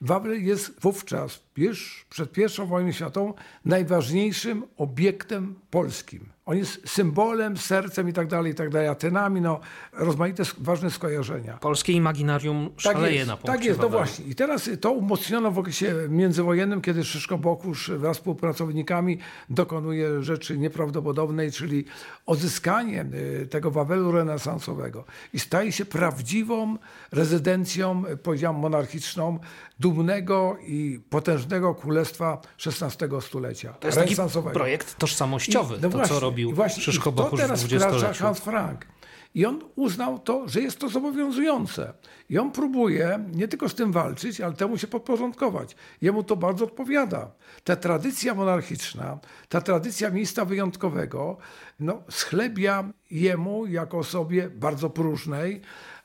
Wawel 0.00 0.44
jest 0.44 0.80
wówczas, 0.80 1.42
już 1.56 2.06
przed 2.10 2.38
I 2.38 2.66
wojną 2.66 2.92
światową, 2.92 3.34
najważniejszym 3.64 4.64
obiektem 4.76 5.54
polskim. 5.70 6.28
On 6.50 6.56
jest 6.56 6.88
symbolem, 6.88 7.56
sercem 7.56 8.08
i 8.08 8.12
tak 8.12 8.26
dalej, 8.26 8.52
i 8.52 8.54
tak 8.54 8.70
dalej, 8.70 8.88
Atenami, 8.88 9.40
no, 9.40 9.60
rozmaite 9.92 10.42
ważne 10.58 10.90
skojarzenia. 10.90 11.56
Polskie 11.56 11.92
imaginarium 11.92 12.70
tak 12.70 12.80
szaleje 12.80 13.04
tak 13.04 13.14
jest, 13.14 13.28
na 13.28 13.36
punkcie 13.36 13.52
Tak 13.52 13.64
jest, 13.64 13.80
Wawelu. 13.80 13.92
no 13.92 13.98
właśnie. 13.98 14.24
I 14.24 14.34
teraz 14.34 14.70
to 14.80 14.92
umocniono 14.92 15.50
w 15.50 15.58
okresie 15.58 15.94
międzywojennym, 16.08 16.80
kiedy 16.80 17.04
Szyszko 17.04 17.38
Bokusz 17.38 17.90
wraz 17.90 18.16
z 18.16 18.18
współpracownikami 18.20 19.18
dokonuje 19.50 20.22
rzeczy 20.22 20.58
nieprawdopodobnej, 20.58 21.52
czyli 21.52 21.84
odzyskanie 22.26 23.06
y, 23.42 23.46
tego 23.46 23.70
Wawelu 23.70 24.12
renesansowego 24.12 25.04
i 25.32 25.40
staje 25.40 25.72
się 25.72 25.84
prawdziwą 25.84 26.76
rezydencją, 27.12 28.04
powiedziałem, 28.22 28.56
monarchiczną 28.56 29.38
dumnego 29.80 30.56
i 30.66 31.00
potężnego 31.10 31.74
królestwa 31.74 32.40
XVI 32.66 33.06
stulecia. 33.20 33.72
To 33.72 33.88
jest 33.88 33.98
taki 33.98 34.16
projekt 34.52 34.98
tożsamościowy, 34.98 35.74
I, 35.74 35.76
no 35.76 35.82
to 35.82 35.88
właśnie, 35.88 36.14
co 36.14 36.20
robił 36.44 36.56
właśnie, 36.56 36.82
Szyszko 36.82 37.12
Bokusz 37.12 37.40
w 37.40 37.72
XX-leciu. 37.72 38.22
Hans 38.22 38.38
Frank. 38.38 38.86
I 39.34 39.46
on 39.46 39.60
uznał 39.76 40.18
to, 40.18 40.48
że 40.48 40.60
jest 40.60 40.78
to 40.78 40.88
zobowiązujące. 40.88 41.92
I 42.30 42.38
on 42.38 42.50
próbuje 42.52 43.24
nie 43.32 43.48
tylko 43.48 43.68
z 43.68 43.74
tym 43.74 43.92
walczyć, 43.92 44.40
ale 44.40 44.54
temu 44.54 44.78
się 44.78 44.86
podporządkować. 44.86 45.76
Jemu 46.02 46.22
to 46.22 46.36
bardzo 46.36 46.64
odpowiada. 46.64 47.30
Ta 47.64 47.76
tradycja 47.76 48.34
monarchiczna, 48.34 49.18
ta 49.48 49.60
tradycja 49.60 50.10
miejsca 50.10 50.44
wyjątkowego, 50.44 51.36
no, 51.80 52.02
schlebia 52.10 52.84
jemu 53.10 53.66
jako 53.66 53.98
osobie 53.98 54.50
bardzo 54.50 54.90
próżnej, 54.90 55.60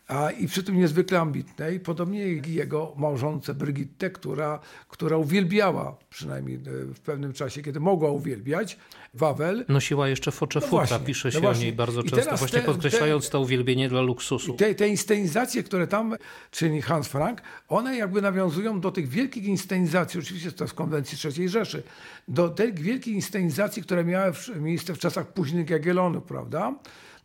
a 0.07 0.31
i 0.31 0.47
przy 0.47 0.63
tym 0.63 0.77
niezwykle 0.77 1.19
ambitnej, 1.19 1.79
podobnie 1.79 2.33
jak 2.33 2.47
jego 2.47 2.93
małżonce 2.97 3.53
Brigitte, 3.53 4.09
która, 4.09 4.59
która 4.89 5.17
uwielbiała, 5.17 5.97
przynajmniej 6.09 6.55
e, 6.55 6.59
w 6.93 6.99
pewnym 6.99 7.33
czasie, 7.33 7.61
kiedy 7.61 7.79
mogła 7.79 8.11
uwielbiać, 8.11 8.77
Wawel. 9.13 9.65
Nosiła 9.67 10.07
jeszcze 10.07 10.31
focze 10.31 10.59
no 10.59 10.67
futra, 10.67 10.99
pisze 10.99 11.31
się 11.31 11.39
no 11.41 11.49
o 11.49 11.53
niej 11.53 11.73
bardzo 11.73 12.03
często, 12.03 12.37
właśnie 12.37 12.59
te, 12.59 12.65
podkreślając 12.65 13.25
te, 13.25 13.31
to 13.31 13.39
uwielbienie 13.39 13.89
dla 13.89 14.01
luksusu. 14.01 14.53
Te, 14.53 14.75
te 14.75 14.87
inscenizacje, 14.87 15.63
które 15.63 15.87
tam 15.87 16.15
czyni 16.51 16.81
Hans 16.81 17.07
Frank, 17.07 17.41
one 17.67 17.97
jakby 17.97 18.21
nawiązują 18.21 18.81
do 18.81 18.91
tych 18.91 19.09
wielkich 19.09 19.43
inscenizacji, 19.43 20.19
oczywiście 20.19 20.51
to 20.51 20.67
w 20.67 20.73
konwencji 20.73 21.31
III 21.37 21.49
Rzeszy, 21.49 21.83
do 22.27 22.49
tych 22.49 22.79
wielkich 22.79 23.13
inscenizacji, 23.15 23.83
które 23.83 24.03
miały 24.03 24.33
miejsce 24.55 24.93
w 24.93 24.99
czasach 24.99 25.33
późnych 25.33 25.69
Jagiellonów, 25.69 26.23
prawda? 26.23 26.73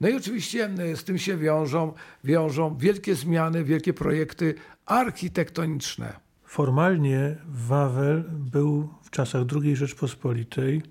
No 0.00 0.08
i 0.08 0.14
oczywiście 0.16 0.64
e, 0.64 0.96
z 0.96 1.04
tym 1.04 1.18
się 1.18 1.36
wiążą, 1.36 1.92
wiążą 2.24 2.76
wielkie 2.76 3.14
zmiany, 3.14 3.64
wielkie 3.64 3.92
projekty 3.92 4.54
architektoniczne. 4.86 6.20
Formalnie 6.44 7.36
Wawel 7.48 8.24
był 8.30 8.88
w 9.02 9.10
czasach 9.10 9.42
II 9.62 9.76
Rzeczpospolitej 9.76 10.82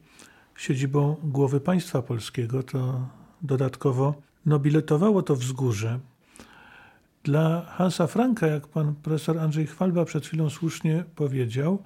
siedzibą 0.55 1.15
głowy 1.23 1.59
państwa 1.59 2.01
polskiego. 2.01 2.63
To 2.63 3.07
dodatkowo 3.41 4.21
nobiletowało 4.45 5.23
to 5.23 5.35
wzgórze. 5.35 5.99
Dla 7.23 7.65
Hansa 7.65 8.07
Franka, 8.07 8.47
jak 8.47 8.67
pan 8.67 8.95
profesor 8.95 9.39
Andrzej 9.39 9.67
Chwalba 9.67 10.05
przed 10.05 10.25
chwilą 10.25 10.49
słusznie 10.49 11.03
powiedział, 11.15 11.83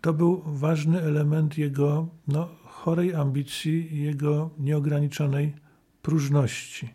to 0.00 0.12
był 0.12 0.42
ważny 0.46 1.02
element 1.02 1.58
jego 1.58 2.08
no, 2.28 2.48
chorej 2.64 3.14
ambicji 3.14 4.02
jego 4.02 4.50
nieograniczonej 4.58 5.63
próżności. 6.04 6.94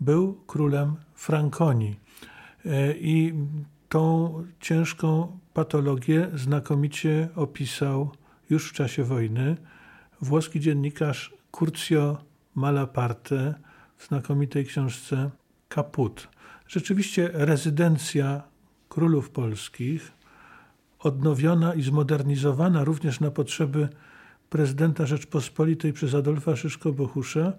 Był 0.00 0.34
królem 0.46 0.96
Frankonii 1.14 2.00
e, 2.66 2.92
i 2.92 3.34
tą 3.88 4.32
ciężką 4.60 5.38
patologię 5.54 6.30
znakomicie 6.34 7.28
opisał 7.36 8.10
już 8.50 8.68
w 8.68 8.72
czasie 8.72 9.04
wojny 9.04 9.56
włoski 10.20 10.60
dziennikarz 10.60 11.34
Curcio 11.50 12.18
Malaparte 12.54 13.54
w 13.96 14.06
znakomitej 14.06 14.64
książce 14.66 15.30
Kaput. 15.68 16.28
Rzeczywiście 16.68 17.30
rezydencja 17.32 18.42
królów 18.88 19.30
polskich, 19.30 20.12
odnowiona 20.98 21.74
i 21.74 21.82
zmodernizowana 21.82 22.84
również 22.84 23.20
na 23.20 23.30
potrzeby 23.30 23.88
prezydenta 24.50 25.06
Rzeczpospolitej 25.06 25.92
przez 25.92 26.14
Adolfa 26.14 26.56
Szyszko-Bohusza, 26.56 27.52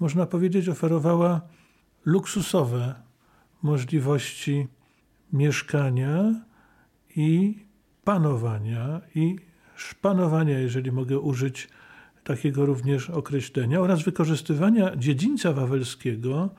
można 0.00 0.26
powiedzieć, 0.26 0.68
oferowała 0.68 1.40
luksusowe 2.04 2.94
możliwości 3.62 4.68
mieszkania 5.32 6.34
i 7.16 7.58
panowania 8.04 9.00
i 9.14 9.36
szpanowania, 9.76 10.58
jeżeli 10.58 10.92
mogę 10.92 11.18
użyć 11.18 11.68
takiego 12.24 12.66
również 12.66 13.10
określenia, 13.10 13.80
oraz 13.80 14.02
wykorzystywania 14.02 14.96
dziedzińca 14.96 15.52
wawelskiego 15.52 16.50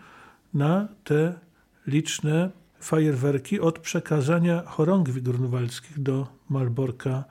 na 0.54 0.88
te 1.04 1.40
liczne 1.88 2.50
fajerwerki 2.80 3.60
od 3.60 3.80
przekazania 3.80 4.64
chorągwi 4.66 5.22
grunwaldzkich 5.22 6.00
do 6.02 6.28
Malborka 6.50 7.24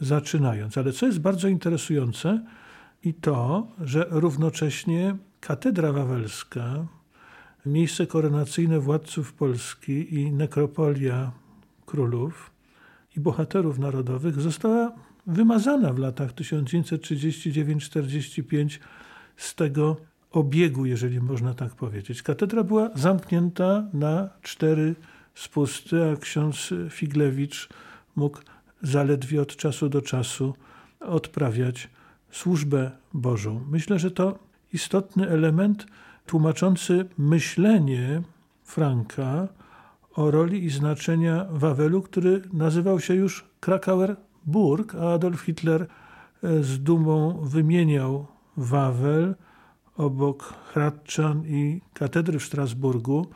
zaczynając. 0.00 0.78
Ale 0.78 0.92
co 0.92 1.06
jest 1.06 1.20
bardzo 1.20 1.48
interesujące 1.48 2.44
i 3.02 3.14
to, 3.14 3.66
że 3.80 4.06
równocześnie 4.10 5.16
katedra 5.40 5.92
wawelska, 5.92 6.86
miejsce 7.66 8.06
koronacyjne 8.06 8.80
władców 8.80 9.32
Polski 9.32 10.14
i 10.14 10.32
nekropolia 10.32 11.32
królów 11.86 12.50
i 13.16 13.20
bohaterów 13.20 13.78
narodowych 13.78 14.40
została 14.40 14.92
wymazana 15.26 15.92
w 15.92 15.98
latach 15.98 16.32
1939-45 16.32 18.78
z 19.36 19.54
tego 19.54 19.96
obiegu, 20.30 20.86
jeżeli 20.86 21.20
można 21.20 21.54
tak 21.54 21.74
powiedzieć. 21.74 22.22
Katedra 22.22 22.64
była 22.64 22.90
zamknięta 22.94 23.88
na 23.92 24.28
cztery 24.42 24.94
spusty, 25.34 26.04
a 26.04 26.16
ksiądz 26.16 26.74
Figlewicz 26.90 27.68
mógł 28.16 28.38
zaledwie 28.82 29.42
od 29.42 29.56
czasu 29.56 29.88
do 29.88 30.02
czasu 30.02 30.54
odprawiać 31.00 31.88
służbę 32.30 32.90
Bożą. 33.14 33.64
Myślę, 33.70 33.98
że 33.98 34.10
to 34.10 34.45
istotny 34.76 35.28
element 35.28 35.86
tłumaczący 36.26 37.08
myślenie 37.18 38.22
Franka 38.64 39.48
o 40.14 40.30
roli 40.30 40.64
i 40.64 40.70
znaczenia 40.70 41.46
Wawelu, 41.50 42.02
który 42.02 42.42
nazywał 42.52 43.00
się 43.00 43.14
już 43.14 43.44
Krakauer 43.60 44.16
Burg, 44.46 44.94
a 44.94 45.12
Adolf 45.14 45.40
Hitler 45.40 45.82
e, 45.82 45.86
z 46.62 46.82
dumą 46.82 47.40
wymieniał 47.42 48.26
Wawel 48.56 49.34
obok 49.96 50.54
Hradczan 50.72 51.46
i 51.46 51.80
katedry 51.94 52.38
w 52.38 52.44
Strasburgu 52.44 53.26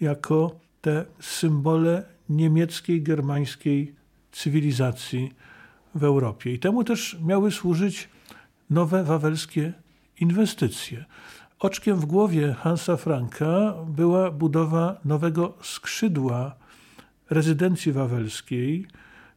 jako 0.00 0.60
te 0.80 1.04
symbole 1.20 2.04
niemieckiej, 2.28 3.02
germańskiej 3.02 3.94
cywilizacji 4.32 5.32
w 5.94 6.04
Europie. 6.04 6.52
I 6.52 6.58
temu 6.58 6.84
też 6.84 7.18
miały 7.24 7.50
służyć 7.50 8.08
nowe 8.70 9.04
wawelskie 9.04 9.72
inwestycje. 10.20 11.04
Oczkiem 11.58 11.96
w 11.96 12.06
głowie 12.06 12.54
Hansa 12.58 12.96
Franka 12.96 13.74
była 13.86 14.30
budowa 14.30 15.00
nowego 15.04 15.54
skrzydła 15.62 16.54
rezydencji 17.30 17.92
wawelskiej, 17.92 18.86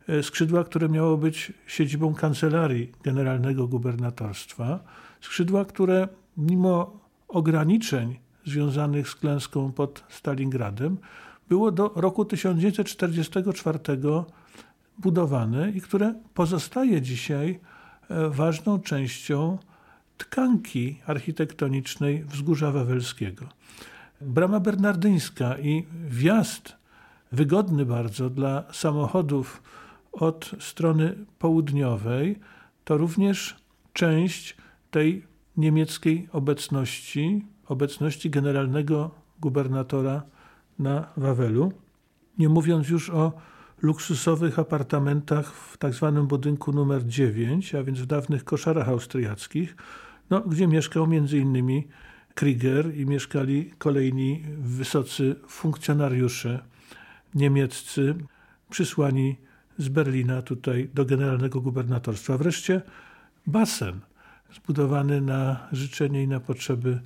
e, 0.08 0.24
skrzydła, 0.24 0.63
które 0.63 0.89
miało 0.89 1.18
być 1.18 1.54
siedzibą 1.68 2.13
kancelarii 2.13 2.92
generalnego 3.04 3.68
gubernatorstwa, 3.68 4.80
skrzydła, 5.22 5.65
które 5.65 6.08
mimo 6.38 7.00
ograniczeń 7.28 8.20
związanych 8.46 9.10
z 9.10 9.15
klęską 9.15 9.72
pod 9.72 10.04
Stalingradem 10.10 10.98
było 11.50 11.72
do 11.72 11.92
roku 11.96 12.26
1944 12.26 13.80
budowane 14.98 15.72
i 15.72 15.82
które 15.82 16.13
pozostaje 16.34 17.02
dzisiaj 17.02 17.60
e, 18.10 18.30
ważną 18.30 18.80
częścią 18.80 19.58
tkanki 20.19 21.01
architektonicznej 21.05 22.23
Wzgórza 22.23 22.71
Wawelskiego. 22.71 23.45
Brama 24.21 24.60
Bernardyńska 24.60 25.58
i 25.58 25.86
wjazd 26.10 26.75
wygodny 27.32 27.86
bardzo 27.86 28.29
dla 28.29 28.63
samochodów 28.71 29.62
od 30.12 30.51
strony 30.60 31.15
południowej 31.39 32.39
to 32.84 32.97
również 32.97 33.55
część 33.93 34.58
tej 34.91 35.25
niemieckiej 35.58 36.27
obecności, 36.32 37.45
obecności 37.65 38.29
generalnego 38.29 39.12
gubernatora 39.39 40.23
na 40.79 41.08
Wawelu. 41.17 41.71
Nie 42.38 42.49
mówiąc 42.49 42.89
już 42.89 43.10
o 43.10 43.34
luksusowych 43.82 44.60
apartamentach 44.60 45.53
w 45.53 45.77
tak 45.77 45.93
zwanym 45.93 46.27
budynku 46.27 46.71
numer 46.71 47.05
9, 47.05 47.75
a 47.75 47.84
więc 47.84 47.99
w 47.99 48.05
dawnych 48.05 48.43
koszarach 48.43 48.89
austriackich, 48.89 49.75
no, 50.30 50.42
gdzie 50.42 50.68
mieszkał 50.68 51.08
między 51.08 51.38
innymi 51.38 51.88
Krieger 52.36 52.96
i 52.98 53.06
mieszkali 53.06 53.74
kolejni 53.78 54.44
wysocy 54.58 55.36
funkcjonariusze 55.48 56.60
niemieccy 57.36 58.15
przysłani 58.70 59.36
z 59.78 59.89
Berlina 59.89 60.42
tutaj 60.42 60.89
do 60.94 61.06
generalnego 61.06 61.62
gubernatorstwa. 61.62 62.38
Wreszcie 62.38 62.82
basen 63.48 64.00
zbudowany 64.54 65.22
na 65.22 65.68
życzenie 65.72 66.24
i 66.24 66.28
na 66.28 66.39
potrzeby 66.39 67.02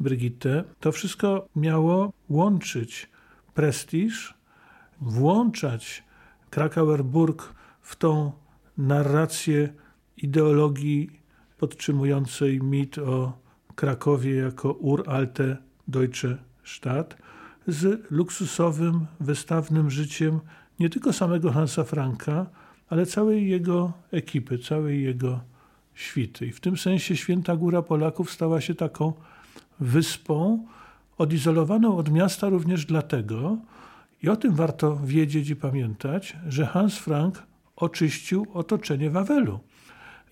Brigitte. 0.00 0.64
To 0.80 0.92
wszystko 0.92 1.48
miało 1.56 2.12
łączyć 2.28 3.10
prestiż, 3.54 4.34
włączać 5.00 6.04
Krakauer 6.50 7.04
Burg 7.04 7.54
w 7.82 7.96
tą 7.96 8.32
narrację 8.78 9.74
ideologii 10.16 11.21
podtrzymującej 11.62 12.60
mit 12.62 12.98
o 12.98 13.32
Krakowie 13.74 14.34
jako 14.34 14.72
uralte 14.72 15.56
Deutsche 15.88 16.36
Stadt 16.64 17.16
z 17.66 18.10
luksusowym, 18.10 19.06
wystawnym 19.20 19.90
życiem 19.90 20.40
nie 20.80 20.90
tylko 20.90 21.12
samego 21.12 21.52
Hansa 21.52 21.84
Franka, 21.84 22.46
ale 22.88 23.06
całej 23.06 23.48
jego 23.48 23.92
ekipy, 24.12 24.58
całej 24.58 25.02
jego 25.02 25.40
świty. 25.94 26.46
I 26.46 26.52
w 26.52 26.60
tym 26.60 26.76
sensie 26.76 27.16
Święta 27.16 27.56
Góra 27.56 27.82
Polaków 27.82 28.32
stała 28.32 28.60
się 28.60 28.74
taką 28.74 29.12
wyspą, 29.80 30.66
odizolowaną 31.18 31.96
od 31.96 32.10
miasta 32.10 32.48
również 32.48 32.86
dlatego, 32.86 33.58
i 34.22 34.28
o 34.28 34.36
tym 34.36 34.54
warto 34.54 34.96
wiedzieć 35.04 35.50
i 35.50 35.56
pamiętać, 35.56 36.36
że 36.48 36.66
Hans 36.66 36.98
Frank 36.98 37.42
oczyścił 37.76 38.46
otoczenie 38.54 39.10
Wawelu. 39.10 39.60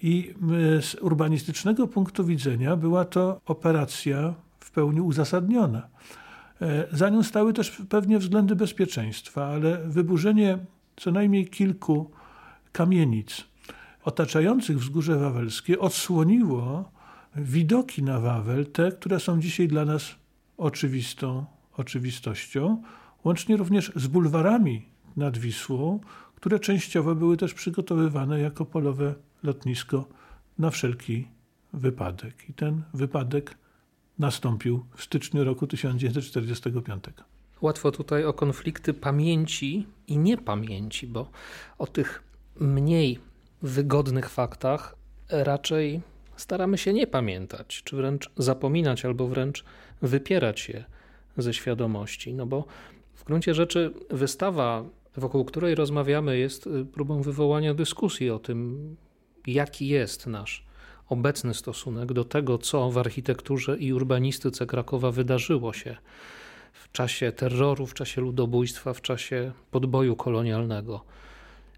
I 0.02 0.34
z 0.80 0.94
urbanistycznego 0.94 1.88
punktu 1.88 2.24
widzenia 2.24 2.76
była 2.76 3.04
to 3.04 3.40
operacja 3.46 4.34
w 4.60 4.70
pełni 4.70 5.00
uzasadniona. 5.00 5.88
E, 6.62 6.86
za 6.92 7.08
nią 7.08 7.22
stały 7.22 7.52
też 7.52 7.82
pewnie 7.88 8.18
względy 8.18 8.56
bezpieczeństwa, 8.56 9.46
ale 9.46 9.78
wyburzenie 9.88 10.58
co 10.96 11.10
najmniej 11.10 11.46
kilku 11.48 12.10
kamienic 12.72 13.44
otaczających 14.04 14.78
wzgórze 14.78 15.16
wawelskie 15.16 15.78
odsłoniło 15.78 16.92
widoki 17.36 18.02
na 18.02 18.20
Wawel, 18.20 18.66
te, 18.66 18.92
które 18.92 19.20
są 19.20 19.40
dzisiaj 19.40 19.68
dla 19.68 19.84
nas 19.84 20.14
oczywistą 20.58 21.44
oczywistością, 21.76 22.82
łącznie 23.24 23.56
również 23.56 23.92
z 23.96 24.06
bulwarami 24.06 24.86
nad 25.16 25.38
Wisłą, 25.38 26.00
które 26.40 26.58
częściowo 26.58 27.14
były 27.14 27.36
też 27.36 27.54
przygotowywane 27.54 28.40
jako 28.40 28.64
polowe 28.64 29.14
lotnisko 29.42 30.04
na 30.58 30.70
wszelki 30.70 31.28
wypadek. 31.72 32.34
I 32.48 32.54
ten 32.54 32.82
wypadek 32.94 33.54
nastąpił 34.18 34.84
w 34.96 35.02
styczniu 35.02 35.44
roku 35.44 35.66
1945. 35.66 37.04
Łatwo 37.60 37.90
tutaj 37.90 38.24
o 38.24 38.32
konflikty 38.32 38.94
pamięci 38.94 39.86
i 40.06 40.18
niepamięci, 40.18 41.06
bo 41.06 41.30
o 41.78 41.86
tych 41.86 42.22
mniej 42.60 43.18
wygodnych 43.62 44.30
faktach 44.30 44.96
raczej 45.28 46.00
staramy 46.36 46.78
się 46.78 46.92
nie 46.92 47.06
pamiętać, 47.06 47.82
czy 47.84 47.96
wręcz 47.96 48.30
zapominać, 48.36 49.04
albo 49.04 49.28
wręcz 49.28 49.64
wypierać 50.02 50.68
je 50.68 50.84
ze 51.36 51.54
świadomości. 51.54 52.34
No 52.34 52.46
bo 52.46 52.64
w 53.14 53.24
gruncie 53.24 53.54
rzeczy 53.54 53.94
wystawa, 54.10 54.84
wokół 55.20 55.44
której 55.44 55.74
rozmawiamy, 55.74 56.38
jest 56.38 56.68
próbą 56.92 57.22
wywołania 57.22 57.74
dyskusji 57.74 58.30
o 58.30 58.38
tym, 58.38 58.96
jaki 59.46 59.88
jest 59.88 60.26
nasz 60.26 60.64
obecny 61.08 61.54
stosunek 61.54 62.12
do 62.12 62.24
tego, 62.24 62.58
co 62.58 62.90
w 62.90 62.98
architekturze 62.98 63.78
i 63.78 63.92
urbanistyce 63.92 64.66
Krakowa 64.66 65.10
wydarzyło 65.10 65.72
się 65.72 65.96
w 66.72 66.92
czasie 66.92 67.32
terroru, 67.32 67.86
w 67.86 67.94
czasie 67.94 68.20
ludobójstwa, 68.20 68.92
w 68.92 69.00
czasie 69.00 69.52
podboju 69.70 70.16
kolonialnego 70.16 71.04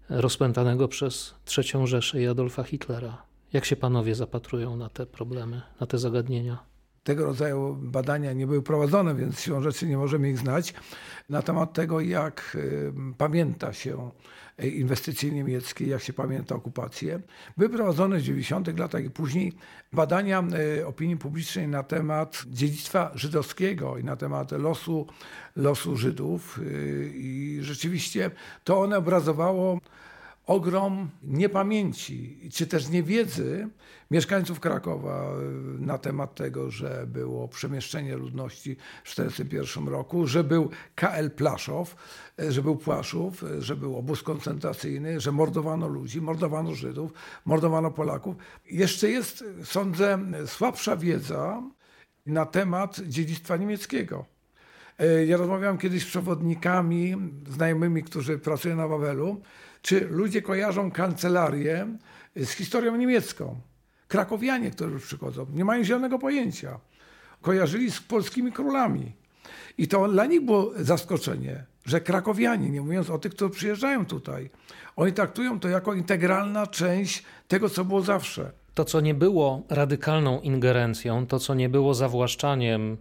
rozpętanego 0.09 0.87
przez 0.87 1.35
III 1.57 1.87
Rzeszę 1.87 2.21
i 2.21 2.27
Adolfa 2.27 2.63
Hitlera. 2.63 3.23
Jak 3.53 3.65
się 3.65 3.75
panowie 3.75 4.15
zapatrują 4.15 4.77
na 4.77 4.89
te 4.89 5.05
problemy, 5.05 5.61
na 5.79 5.87
te 5.87 5.97
zagadnienia? 5.97 6.72
Tego 7.03 7.25
rodzaju 7.25 7.77
badania 7.81 8.33
nie 8.33 8.47
były 8.47 8.61
prowadzone, 8.61 9.15
więc 9.15 9.39
siłą 9.39 9.61
rzeczy 9.61 9.87
nie 9.87 9.97
możemy 9.97 10.29
ich 10.29 10.37
znać. 10.37 10.73
Na 11.29 11.41
temat 11.41 11.73
tego, 11.73 11.99
jak 11.99 12.57
pamięta 13.17 13.73
się 13.73 14.11
inwestycje 14.59 15.31
niemieckie, 15.31 15.87
jak 15.87 16.03
się 16.03 16.13
pamięta 16.13 16.55
okupację. 16.55 17.19
Były 17.57 17.69
prowadzone 17.69 18.17
w 18.17 18.21
90. 18.21 18.79
latach 18.79 19.03
i 19.05 19.09
później 19.09 19.53
badania 19.93 20.43
y, 20.79 20.87
opinii 20.87 21.17
publicznej 21.17 21.67
na 21.67 21.83
temat 21.83 22.43
dziedzictwa 22.47 23.11
żydowskiego 23.15 23.97
i 23.97 24.03
na 24.03 24.15
temat 24.15 24.51
losu, 24.51 25.07
losu 25.55 25.97
Żydów. 25.97 26.59
Y, 26.59 27.11
I 27.15 27.57
rzeczywiście 27.61 28.31
to 28.63 28.81
one 28.81 28.97
obrazowało 28.97 29.79
ogrom 30.45 31.09
niepamięci, 31.23 32.49
czy 32.53 32.67
też 32.67 32.89
niewiedzy 32.89 33.67
mieszkańców 34.11 34.59
Krakowa 34.59 35.23
e, 35.23 35.35
na 35.79 35.97
temat 35.97 36.35
tego, 36.35 36.71
że 36.71 37.07
było 37.07 37.47
przemieszczenie 37.47 38.17
ludności 38.17 38.75
w 39.03 39.09
1941 39.09 39.87
roku, 39.87 40.27
że 40.27 40.43
był 40.43 40.69
KL 40.95 41.31
Plaszow, 41.35 41.95
e, 42.39 42.51
że 42.51 42.61
był 42.61 42.75
Płaszów, 42.75 43.43
e, 43.43 43.61
że 43.61 43.75
był 43.75 43.97
obóz 43.97 44.23
koncentracyjny, 44.23 45.19
że 45.19 45.31
mordowano 45.31 45.87
ludzi, 45.87 46.21
mordowano 46.21 46.75
Żydów, 46.75 47.11
mordowano 47.45 47.91
Polaków. 47.91 48.35
Jeszcze 48.65 49.09
jest, 49.09 49.43
sądzę, 49.63 50.19
słabsza 50.45 50.97
wiedza 50.97 51.63
na 52.25 52.45
temat 52.45 52.99
dziedzictwa 52.99 53.57
niemieckiego. 53.57 54.32
Ja 55.27 55.37
rozmawiałem 55.37 55.77
kiedyś 55.77 56.03
z 56.03 56.05
przewodnikami, 56.05 57.15
znajomymi, 57.49 58.03
którzy 58.03 58.37
pracują 58.37 58.75
na 58.75 58.87
Wawelu, 58.87 59.41
czy 59.81 60.07
ludzie 60.09 60.41
kojarzą 60.41 60.91
kancelarię 60.91 61.87
z 62.35 62.49
historią 62.51 62.95
niemiecką. 62.95 63.55
Krakowianie, 64.07 64.71
którzy 64.71 64.99
przychodzą, 64.99 65.45
nie 65.53 65.65
mają 65.65 65.83
zielonego 65.83 66.19
pojęcia. 66.19 66.79
Kojarzyli 67.41 67.91
z 67.91 67.99
polskimi 67.99 68.51
królami. 68.51 69.11
I 69.77 69.87
to 69.87 70.07
dla 70.07 70.25
nich 70.25 70.41
było 70.41 70.71
zaskoczenie, 70.75 71.65
że 71.85 72.01
krakowianie, 72.01 72.69
nie 72.69 72.81
mówiąc 72.81 73.09
o 73.09 73.17
tych, 73.19 73.33
którzy 73.35 73.51
przyjeżdżają 73.51 74.05
tutaj, 74.05 74.49
oni 74.95 75.13
traktują 75.13 75.59
to 75.59 75.69
jako 75.69 75.93
integralna 75.93 76.67
część 76.67 77.23
tego, 77.47 77.69
co 77.69 77.85
było 77.85 78.01
zawsze. 78.01 78.51
To, 78.73 78.85
co 78.85 79.01
nie 79.01 79.13
było 79.13 79.63
radykalną 79.69 80.41
ingerencją, 80.41 81.27
to, 81.27 81.39
co 81.39 81.53
nie 81.53 81.69
było 81.69 81.93
zawłaszczaniem, 81.93 82.97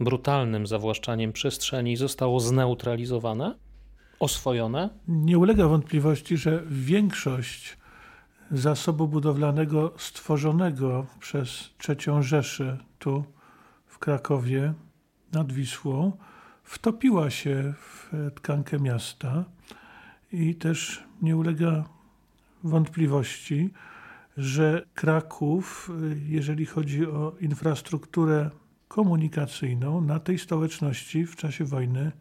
brutalnym 0.00 0.66
zawłaszczaniem 0.66 1.32
przestrzeni, 1.32 1.96
zostało 1.96 2.40
zneutralizowane? 2.40 3.54
oswojone? 4.20 4.90
Nie 5.08 5.38
ulega 5.38 5.68
wątpliwości, 5.68 6.36
że 6.36 6.62
większość 6.66 7.78
zasobu 8.50 9.08
budowlanego 9.08 9.94
stworzonego 9.98 11.06
przez 11.20 11.70
III 11.88 12.22
Rzeszę 12.22 12.78
tu 12.98 13.24
w 13.86 13.98
Krakowie 13.98 14.74
nad 15.32 15.52
Wisłą 15.52 16.12
wtopiła 16.64 17.30
się 17.30 17.74
w 17.76 18.10
tkankę 18.34 18.78
miasta 18.78 19.44
i 20.32 20.54
też 20.54 21.04
nie 21.22 21.36
ulega 21.36 21.84
wątpliwości, 22.64 23.70
że 24.36 24.82
Kraków, 24.94 25.90
jeżeli 26.28 26.66
chodzi 26.66 27.06
o 27.06 27.32
infrastrukturę 27.40 28.50
komunikacyjną, 28.88 30.00
na 30.00 30.20
tej 30.20 30.38
stołeczności 30.38 31.26
w 31.26 31.36
czasie 31.36 31.64
wojny 31.64 32.12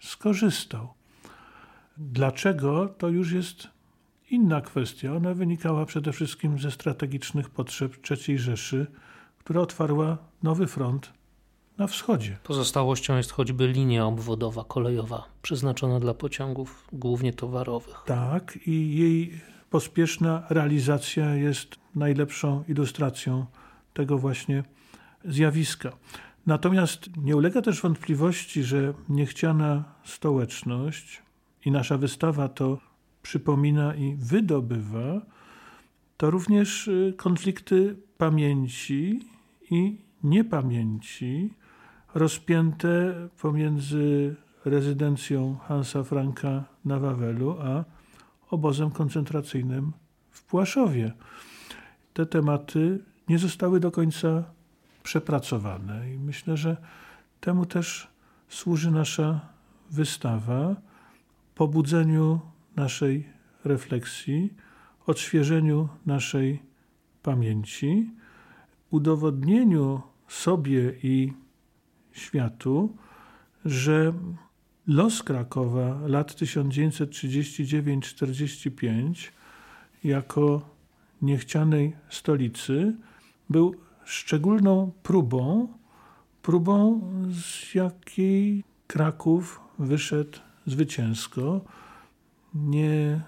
skorzystał. 0.00 0.88
Dlaczego 1.98 2.88
to 2.88 3.08
już 3.08 3.32
jest 3.32 3.68
inna 4.30 4.60
kwestia. 4.60 5.16
Ona 5.16 5.34
wynikała 5.34 5.86
przede 5.86 6.12
wszystkim 6.12 6.58
ze 6.58 6.70
strategicznych 6.70 7.50
potrzeb 7.50 7.96
III 8.10 8.38
Rzeszy, 8.38 8.86
która 9.38 9.60
otwarła 9.60 10.18
nowy 10.42 10.66
front 10.66 11.12
na 11.78 11.86
wschodzie. 11.86 12.38
Pozostałością 12.42 13.16
jest 13.16 13.30
choćby 13.32 13.66
linia 13.68 14.06
obwodowa 14.06 14.64
kolejowa, 14.64 15.24
przeznaczona 15.42 16.00
dla 16.00 16.14
pociągów 16.14 16.88
głównie 16.92 17.32
towarowych. 17.32 18.02
Tak, 18.06 18.58
i 18.66 18.96
jej 18.96 19.40
pospieszna 19.70 20.46
realizacja 20.50 21.34
jest 21.34 21.76
najlepszą 21.94 22.64
ilustracją 22.68 23.46
tego 23.94 24.18
właśnie 24.18 24.64
zjawiska. 25.24 25.92
Natomiast 26.46 27.16
nie 27.16 27.36
ulega 27.36 27.62
też 27.62 27.80
wątpliwości, 27.80 28.62
że 28.62 28.94
niechciana 29.08 29.84
stołeczność 30.04 31.22
i 31.64 31.70
nasza 31.70 31.98
wystawa 31.98 32.48
to 32.48 32.78
przypomina 33.22 33.94
i 33.94 34.16
wydobywa, 34.16 35.20
to 36.16 36.30
również 36.30 36.88
y, 36.88 37.14
konflikty 37.16 37.96
pamięci 38.18 39.20
i 39.70 39.98
niepamięci 40.24 41.50
rozpięte 42.14 43.14
pomiędzy 43.40 44.36
rezydencją 44.64 45.58
Hansa 45.68 46.02
Franka 46.02 46.64
na 46.84 46.98
Wawelu 46.98 47.56
a 47.60 47.84
obozem 48.50 48.90
koncentracyjnym 48.90 49.92
w 50.30 50.44
Płaszowie. 50.44 51.12
Te 52.14 52.26
tematy 52.26 53.04
nie 53.28 53.38
zostały 53.38 53.80
do 53.80 53.90
końca 53.90 54.44
przepracowane 55.04 56.14
i 56.14 56.18
myślę, 56.18 56.56
że 56.56 56.76
temu 57.40 57.66
też 57.66 58.08
służy 58.48 58.90
nasza 58.90 59.40
wystawa 59.90 60.76
pobudzeniu 61.54 62.40
naszej 62.76 63.28
refleksji, 63.64 64.54
odświeżeniu 65.06 65.88
naszej 66.06 66.62
pamięci, 67.22 68.10
udowodnieniu 68.90 70.02
sobie 70.28 70.92
i 71.02 71.32
światu, 72.12 72.96
że 73.64 74.12
los 74.86 75.22
Krakowa 75.22 76.00
lat 76.06 76.32
1939-45 76.32 79.30
jako 80.04 80.74
niechcianej 81.22 81.96
stolicy 82.08 82.96
był 83.50 83.83
szczególną 84.04 84.92
próbą, 85.02 85.68
próbą 86.42 87.00
z 87.30 87.74
jakiej 87.74 88.64
Kraków 88.86 89.60
wyszedł 89.78 90.38
zwycięsko. 90.66 91.60
Nie 92.54 93.20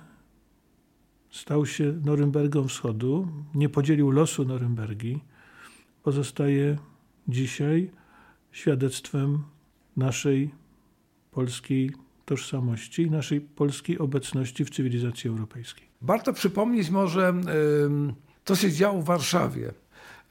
stał 1.31 1.67
się 1.67 1.93
Norymbergą 2.05 2.69
Wschodu, 2.69 3.29
nie 3.55 3.69
podzielił 3.69 4.11
losu 4.11 4.45
Norymbergi. 4.45 5.21
Pozostaje 6.03 6.79
dzisiaj 7.29 7.91
świadectwem 8.53 9.43
naszej 9.97 10.51
polskiej 11.31 11.93
tożsamości 12.25 13.03
i 13.03 13.11
naszej 13.11 13.41
polskiej 13.41 13.99
obecności 13.99 14.65
w 14.65 14.71
cywilizacji 14.71 15.31
europejskiej. 15.31 15.89
Warto 16.03 16.33
przypomnieć 16.33 16.91
może, 16.91 17.35
to 18.45 18.57
się 18.57 18.73
działo 18.73 19.03
w 19.03 19.05
Warszawie. 19.05 19.73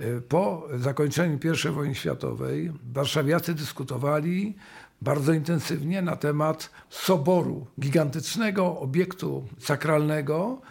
Y, 0.02 0.22
po 0.22 0.68
zakończeniu 0.78 1.40
I 1.68 1.70
wojny 1.70 1.96
światowej 1.96 2.72
warszawiacy 2.94 3.54
dyskutowali 3.54 4.56
bardzo 5.02 5.34
intensywnie 5.34 6.02
na 6.02 6.16
temat 6.16 6.70
soboru, 6.90 7.68
gigantycznego 7.80 8.80
obiektu 8.80 9.48
sakralnego, 9.60 10.62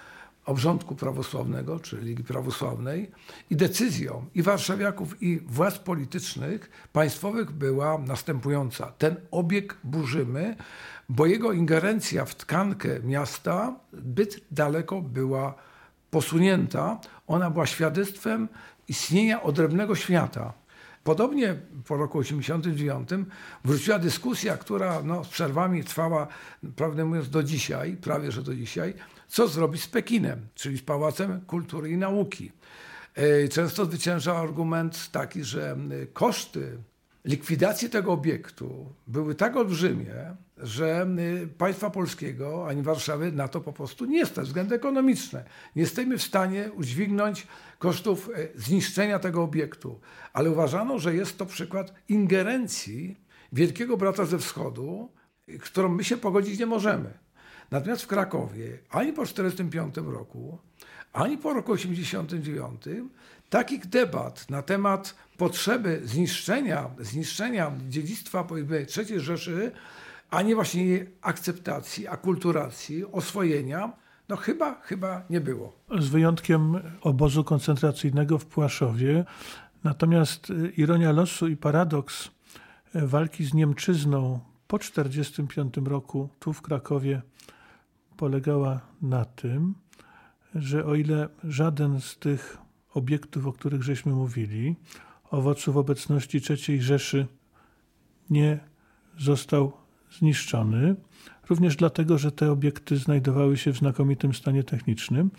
obrządku 0.47 0.95
prawosławnego, 0.95 1.81
czy 1.81 1.97
Ligi 1.97 2.25
Prawosławnej 2.25 3.11
i 3.51 3.57
decyzją 3.57 4.27
i 4.35 4.43
warszawiaków, 4.43 5.23
i 5.23 5.41
władz 5.47 5.79
politycznych 5.79 6.71
państwowych 6.93 7.51
była 7.51 7.99
następująca. 7.99 8.93
Ten 8.99 9.17
obieg 9.31 9.77
burzymy, 9.85 10.57
bo 11.09 11.27
jego 11.27 11.53
ingerencja 11.53 12.25
w 12.25 12.35
tkankę 12.35 13.01
miasta 13.01 13.75
zbyt 13.93 14.41
daleko 14.51 15.03
była 15.03 15.55
posunięta. 16.11 17.01
Ona 17.27 17.51
była 17.51 17.67
świadectwem 17.67 18.49
istnienia 18.89 19.43
odrębnego 19.43 19.95
świata. 19.95 20.53
Podobnie 21.05 21.55
po 21.87 21.97
roku 21.97 22.23
1989 22.23 23.29
wróciła 23.65 23.99
dyskusja, 23.99 24.57
która 24.57 25.03
no, 25.03 25.25
z 25.25 25.29
przerwami 25.29 25.85
trwała, 25.85 26.27
prawdę 26.77 27.05
mówiąc, 27.05 27.31
do 27.31 27.43
dzisiaj, 27.43 27.97
prawie 27.97 28.33
że 28.33 28.43
do 28.43 28.55
dzisiaj, 28.55 28.95
co 29.29 29.49
zrobić 29.49 29.83
z 29.83 29.89
Pekinem, 29.89 30.47
czyli 30.55 30.79
z 30.79 30.83
Pałacem 30.83 31.41
Kultury 31.41 31.91
i 31.91 31.97
Nauki. 31.97 32.53
E, 33.15 33.49
często 33.49 33.85
zwyciężał 33.85 34.37
argument 34.37 35.11
taki, 35.11 35.45
że 35.45 35.77
koszty 36.13 36.79
likwidacji 37.25 37.91
tego 37.91 38.13
obiektu 38.13 38.93
były 39.07 39.35
tak 39.35 39.57
olbrzymie, 39.57 40.15
że 40.57 41.07
państwa 41.59 41.91
polskiego 41.91 42.69
ani 42.69 42.83
Warszawy 42.83 43.33
na 43.33 43.49
to 43.49 43.61
po 43.61 43.73
prostu 43.73 44.05
nie 44.05 44.27
stać, 44.27 44.47
względy 44.47 44.75
ekonomiczne. 44.75 45.45
Nie 45.77 45.83
jesteśmy 45.83 46.19
w 46.19 46.23
stanie 46.23 46.71
udźwignąć 46.73 47.47
kosztów 47.79 48.31
e, 48.35 48.49
zniszczenia 48.55 49.19
tego 49.19 49.43
obiektu, 49.43 50.01
ale 50.33 50.51
uważano, 50.51 50.99
że 50.99 51.15
jest 51.15 51.39
to 51.39 51.47
przykład 51.47 51.95
ingerencji 52.09 53.17
Wielkiego 53.53 53.97
Brata 53.97 54.25
ze 54.25 54.39
Wschodu, 54.39 55.09
którą 55.61 55.89
my 55.89 56.05
się 56.05 56.17
pogodzić 56.17 56.59
nie 56.59 56.67
możemy. 56.67 57.19
Natomiast 57.71 58.03
w 58.03 58.07
Krakowie 58.07 58.79
ani 58.91 59.13
po 59.13 59.23
1945 59.23 60.15
roku, 60.15 60.59
ani 61.13 61.39
po 61.39 61.53
roku 61.53 61.77
1989 61.77 63.11
takich 63.51 63.87
debat 63.87 64.51
na 64.51 64.63
temat 64.63 65.15
potrzeby 65.37 66.01
zniszczenia, 66.05 66.91
zniszczenia 66.99 67.73
dziedzictwa 67.89 68.45
powiedzmy 68.45 68.87
III 68.97 69.21
Rzeszy, 69.21 69.73
ani 70.35 70.55
właśnie 70.55 70.85
jej 70.85 71.09
akceptacji, 71.23 72.09
akulturacji, 72.09 73.05
oswojenia, 73.13 73.93
no 74.29 74.37
chyba, 74.37 74.81
chyba 74.81 75.23
nie 75.31 75.41
było. 75.41 75.73
Z 75.99 76.09
wyjątkiem 76.09 76.81
obozu 77.01 77.45
koncentracyjnego 77.45 78.39
w 78.39 78.47
Płaszowie. 78.47 79.25
Natomiast 79.85 80.53
ironia 80.77 81.13
losu 81.13 81.49
i 81.49 81.57
paradoks 81.57 82.31
walki 82.95 83.45
z 83.45 83.55
Niemczyzną 83.55 84.41
po 84.67 84.79
1945 84.79 85.89
roku 85.89 86.29
tu 86.39 86.53
w 86.53 86.63
Krakowie 86.63 87.23
polegała 88.17 88.81
na 89.03 89.25
tym, 89.25 89.75
że 90.55 90.85
o 90.85 90.95
ile 90.95 91.29
żaden 91.45 92.01
z 92.01 92.19
tych 92.19 92.59
obiektów, 92.95 93.47
o 93.47 93.53
których 93.53 93.83
żeśmy 93.83 94.13
mówili, 94.13 94.77
owoców 95.31 95.77
obecności 95.77 96.41
III 96.51 96.83
Rzeszy 96.83 97.27
nie 98.31 98.59
został 99.19 99.84
zniszczony, 100.19 100.97
również 101.51 101.77
dlatego, 101.77 102.19
że 102.19 102.33
te 102.33 102.53
obiekty 102.53 102.97
znajdowały 102.97 103.57
się 103.57 103.73
w 103.73 103.77
znakomitym 103.77 104.35
stanie 104.35 104.65
technicznym. 104.65 105.31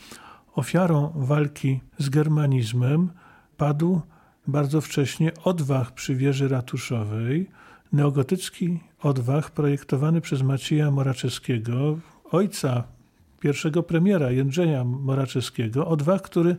Ofiarą 0.55 1.11
walki 1.15 1.79
z 1.97 2.09
germanizmem 2.09 3.09
padł 3.57 4.01
bardzo 4.47 4.81
wcześnie 4.81 5.31
odwach 5.43 5.91
przy 5.91 6.15
wieży 6.15 6.47
ratuszowej, 6.47 7.49
neogotycki 7.93 8.79
odwach 9.01 9.51
projektowany 9.51 10.21
przez 10.21 10.41
Macieja 10.41 10.91
Moraczewskiego, 10.91 11.99
ojca 12.31 12.83
pierwszego 13.39 13.83
premiera 13.83 14.31
Jędrzeja 14.31 14.83
Moraczewskiego, 14.83 15.87
odwach, 15.87 16.21
który 16.21 16.55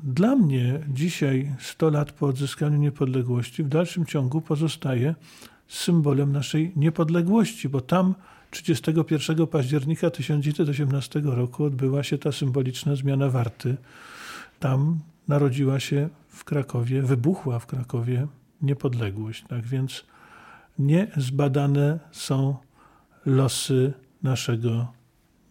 dla 0.00 0.36
mnie 0.36 0.80
dzisiaj, 0.88 1.52
100 1.58 1.90
lat 1.90 2.12
po 2.12 2.26
odzyskaniu 2.26 2.78
niepodległości, 2.78 3.62
w 3.62 3.68
dalszym 3.68 4.06
ciągu 4.06 4.40
pozostaje 4.40 5.14
symbolem 5.68 6.32
naszej 6.32 6.72
niepodległości, 6.76 7.68
bo 7.68 7.80
tam 7.80 8.14
31 8.50 9.46
października 9.46 10.10
1918 10.10 11.20
roku 11.24 11.64
odbyła 11.64 12.02
się 12.02 12.18
ta 12.18 12.32
symboliczna 12.32 12.96
zmiana 12.96 13.28
warty. 13.28 13.76
Tam 14.60 14.98
narodziła 15.28 15.80
się 15.80 16.08
w 16.28 16.44
Krakowie, 16.44 17.02
wybuchła 17.02 17.58
w 17.58 17.66
Krakowie 17.66 18.26
niepodległość. 18.62 19.44
Tak 19.48 19.66
więc 19.66 20.04
niezbadane 20.78 21.98
są 22.12 22.56
losy 23.26 23.92
naszego 24.22 24.92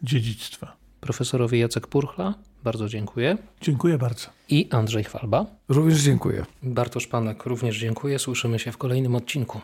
dziedzictwa. 0.03 0.75
Profesorowi 1.01 1.59
Jacek 1.59 1.87
Purchla, 1.87 2.33
bardzo 2.63 2.89
dziękuję. 2.89 3.37
Dziękuję 3.61 3.97
bardzo. 3.97 4.27
I 4.49 4.67
Andrzej 4.71 5.03
Chwalba. 5.03 5.45
Również 5.69 6.01
dziękuję. 6.01 6.45
Bartosz 6.63 7.07
Panek, 7.07 7.45
również 7.45 7.79
dziękuję. 7.79 8.19
Słyszymy 8.19 8.59
się 8.59 8.71
w 8.71 8.77
kolejnym 8.77 9.15
odcinku. 9.15 9.61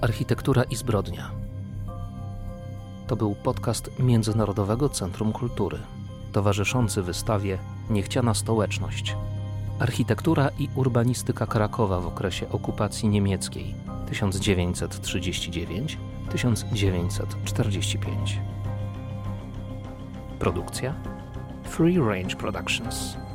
Architektura 0.00 0.62
i 0.62 0.76
zbrodnia. 0.76 1.30
To 3.06 3.16
był 3.16 3.34
podcast 3.34 3.90
Międzynarodowego 3.98 4.88
Centrum 4.88 5.32
Kultury, 5.32 5.78
towarzyszący 6.32 7.02
wystawie 7.02 7.58
Niechciana 7.90 8.34
Stołeczność. 8.34 9.16
Architektura 9.78 10.50
i 10.58 10.68
urbanistyka 10.74 11.46
Krakowa 11.46 12.00
w 12.00 12.06
okresie 12.06 12.48
okupacji 12.50 13.08
niemieckiej 13.08 13.74
1939-1945. 14.10 15.96
Produkcja 20.38 20.94
Free 21.64 21.98
Range 21.98 22.36
Productions. 22.36 23.27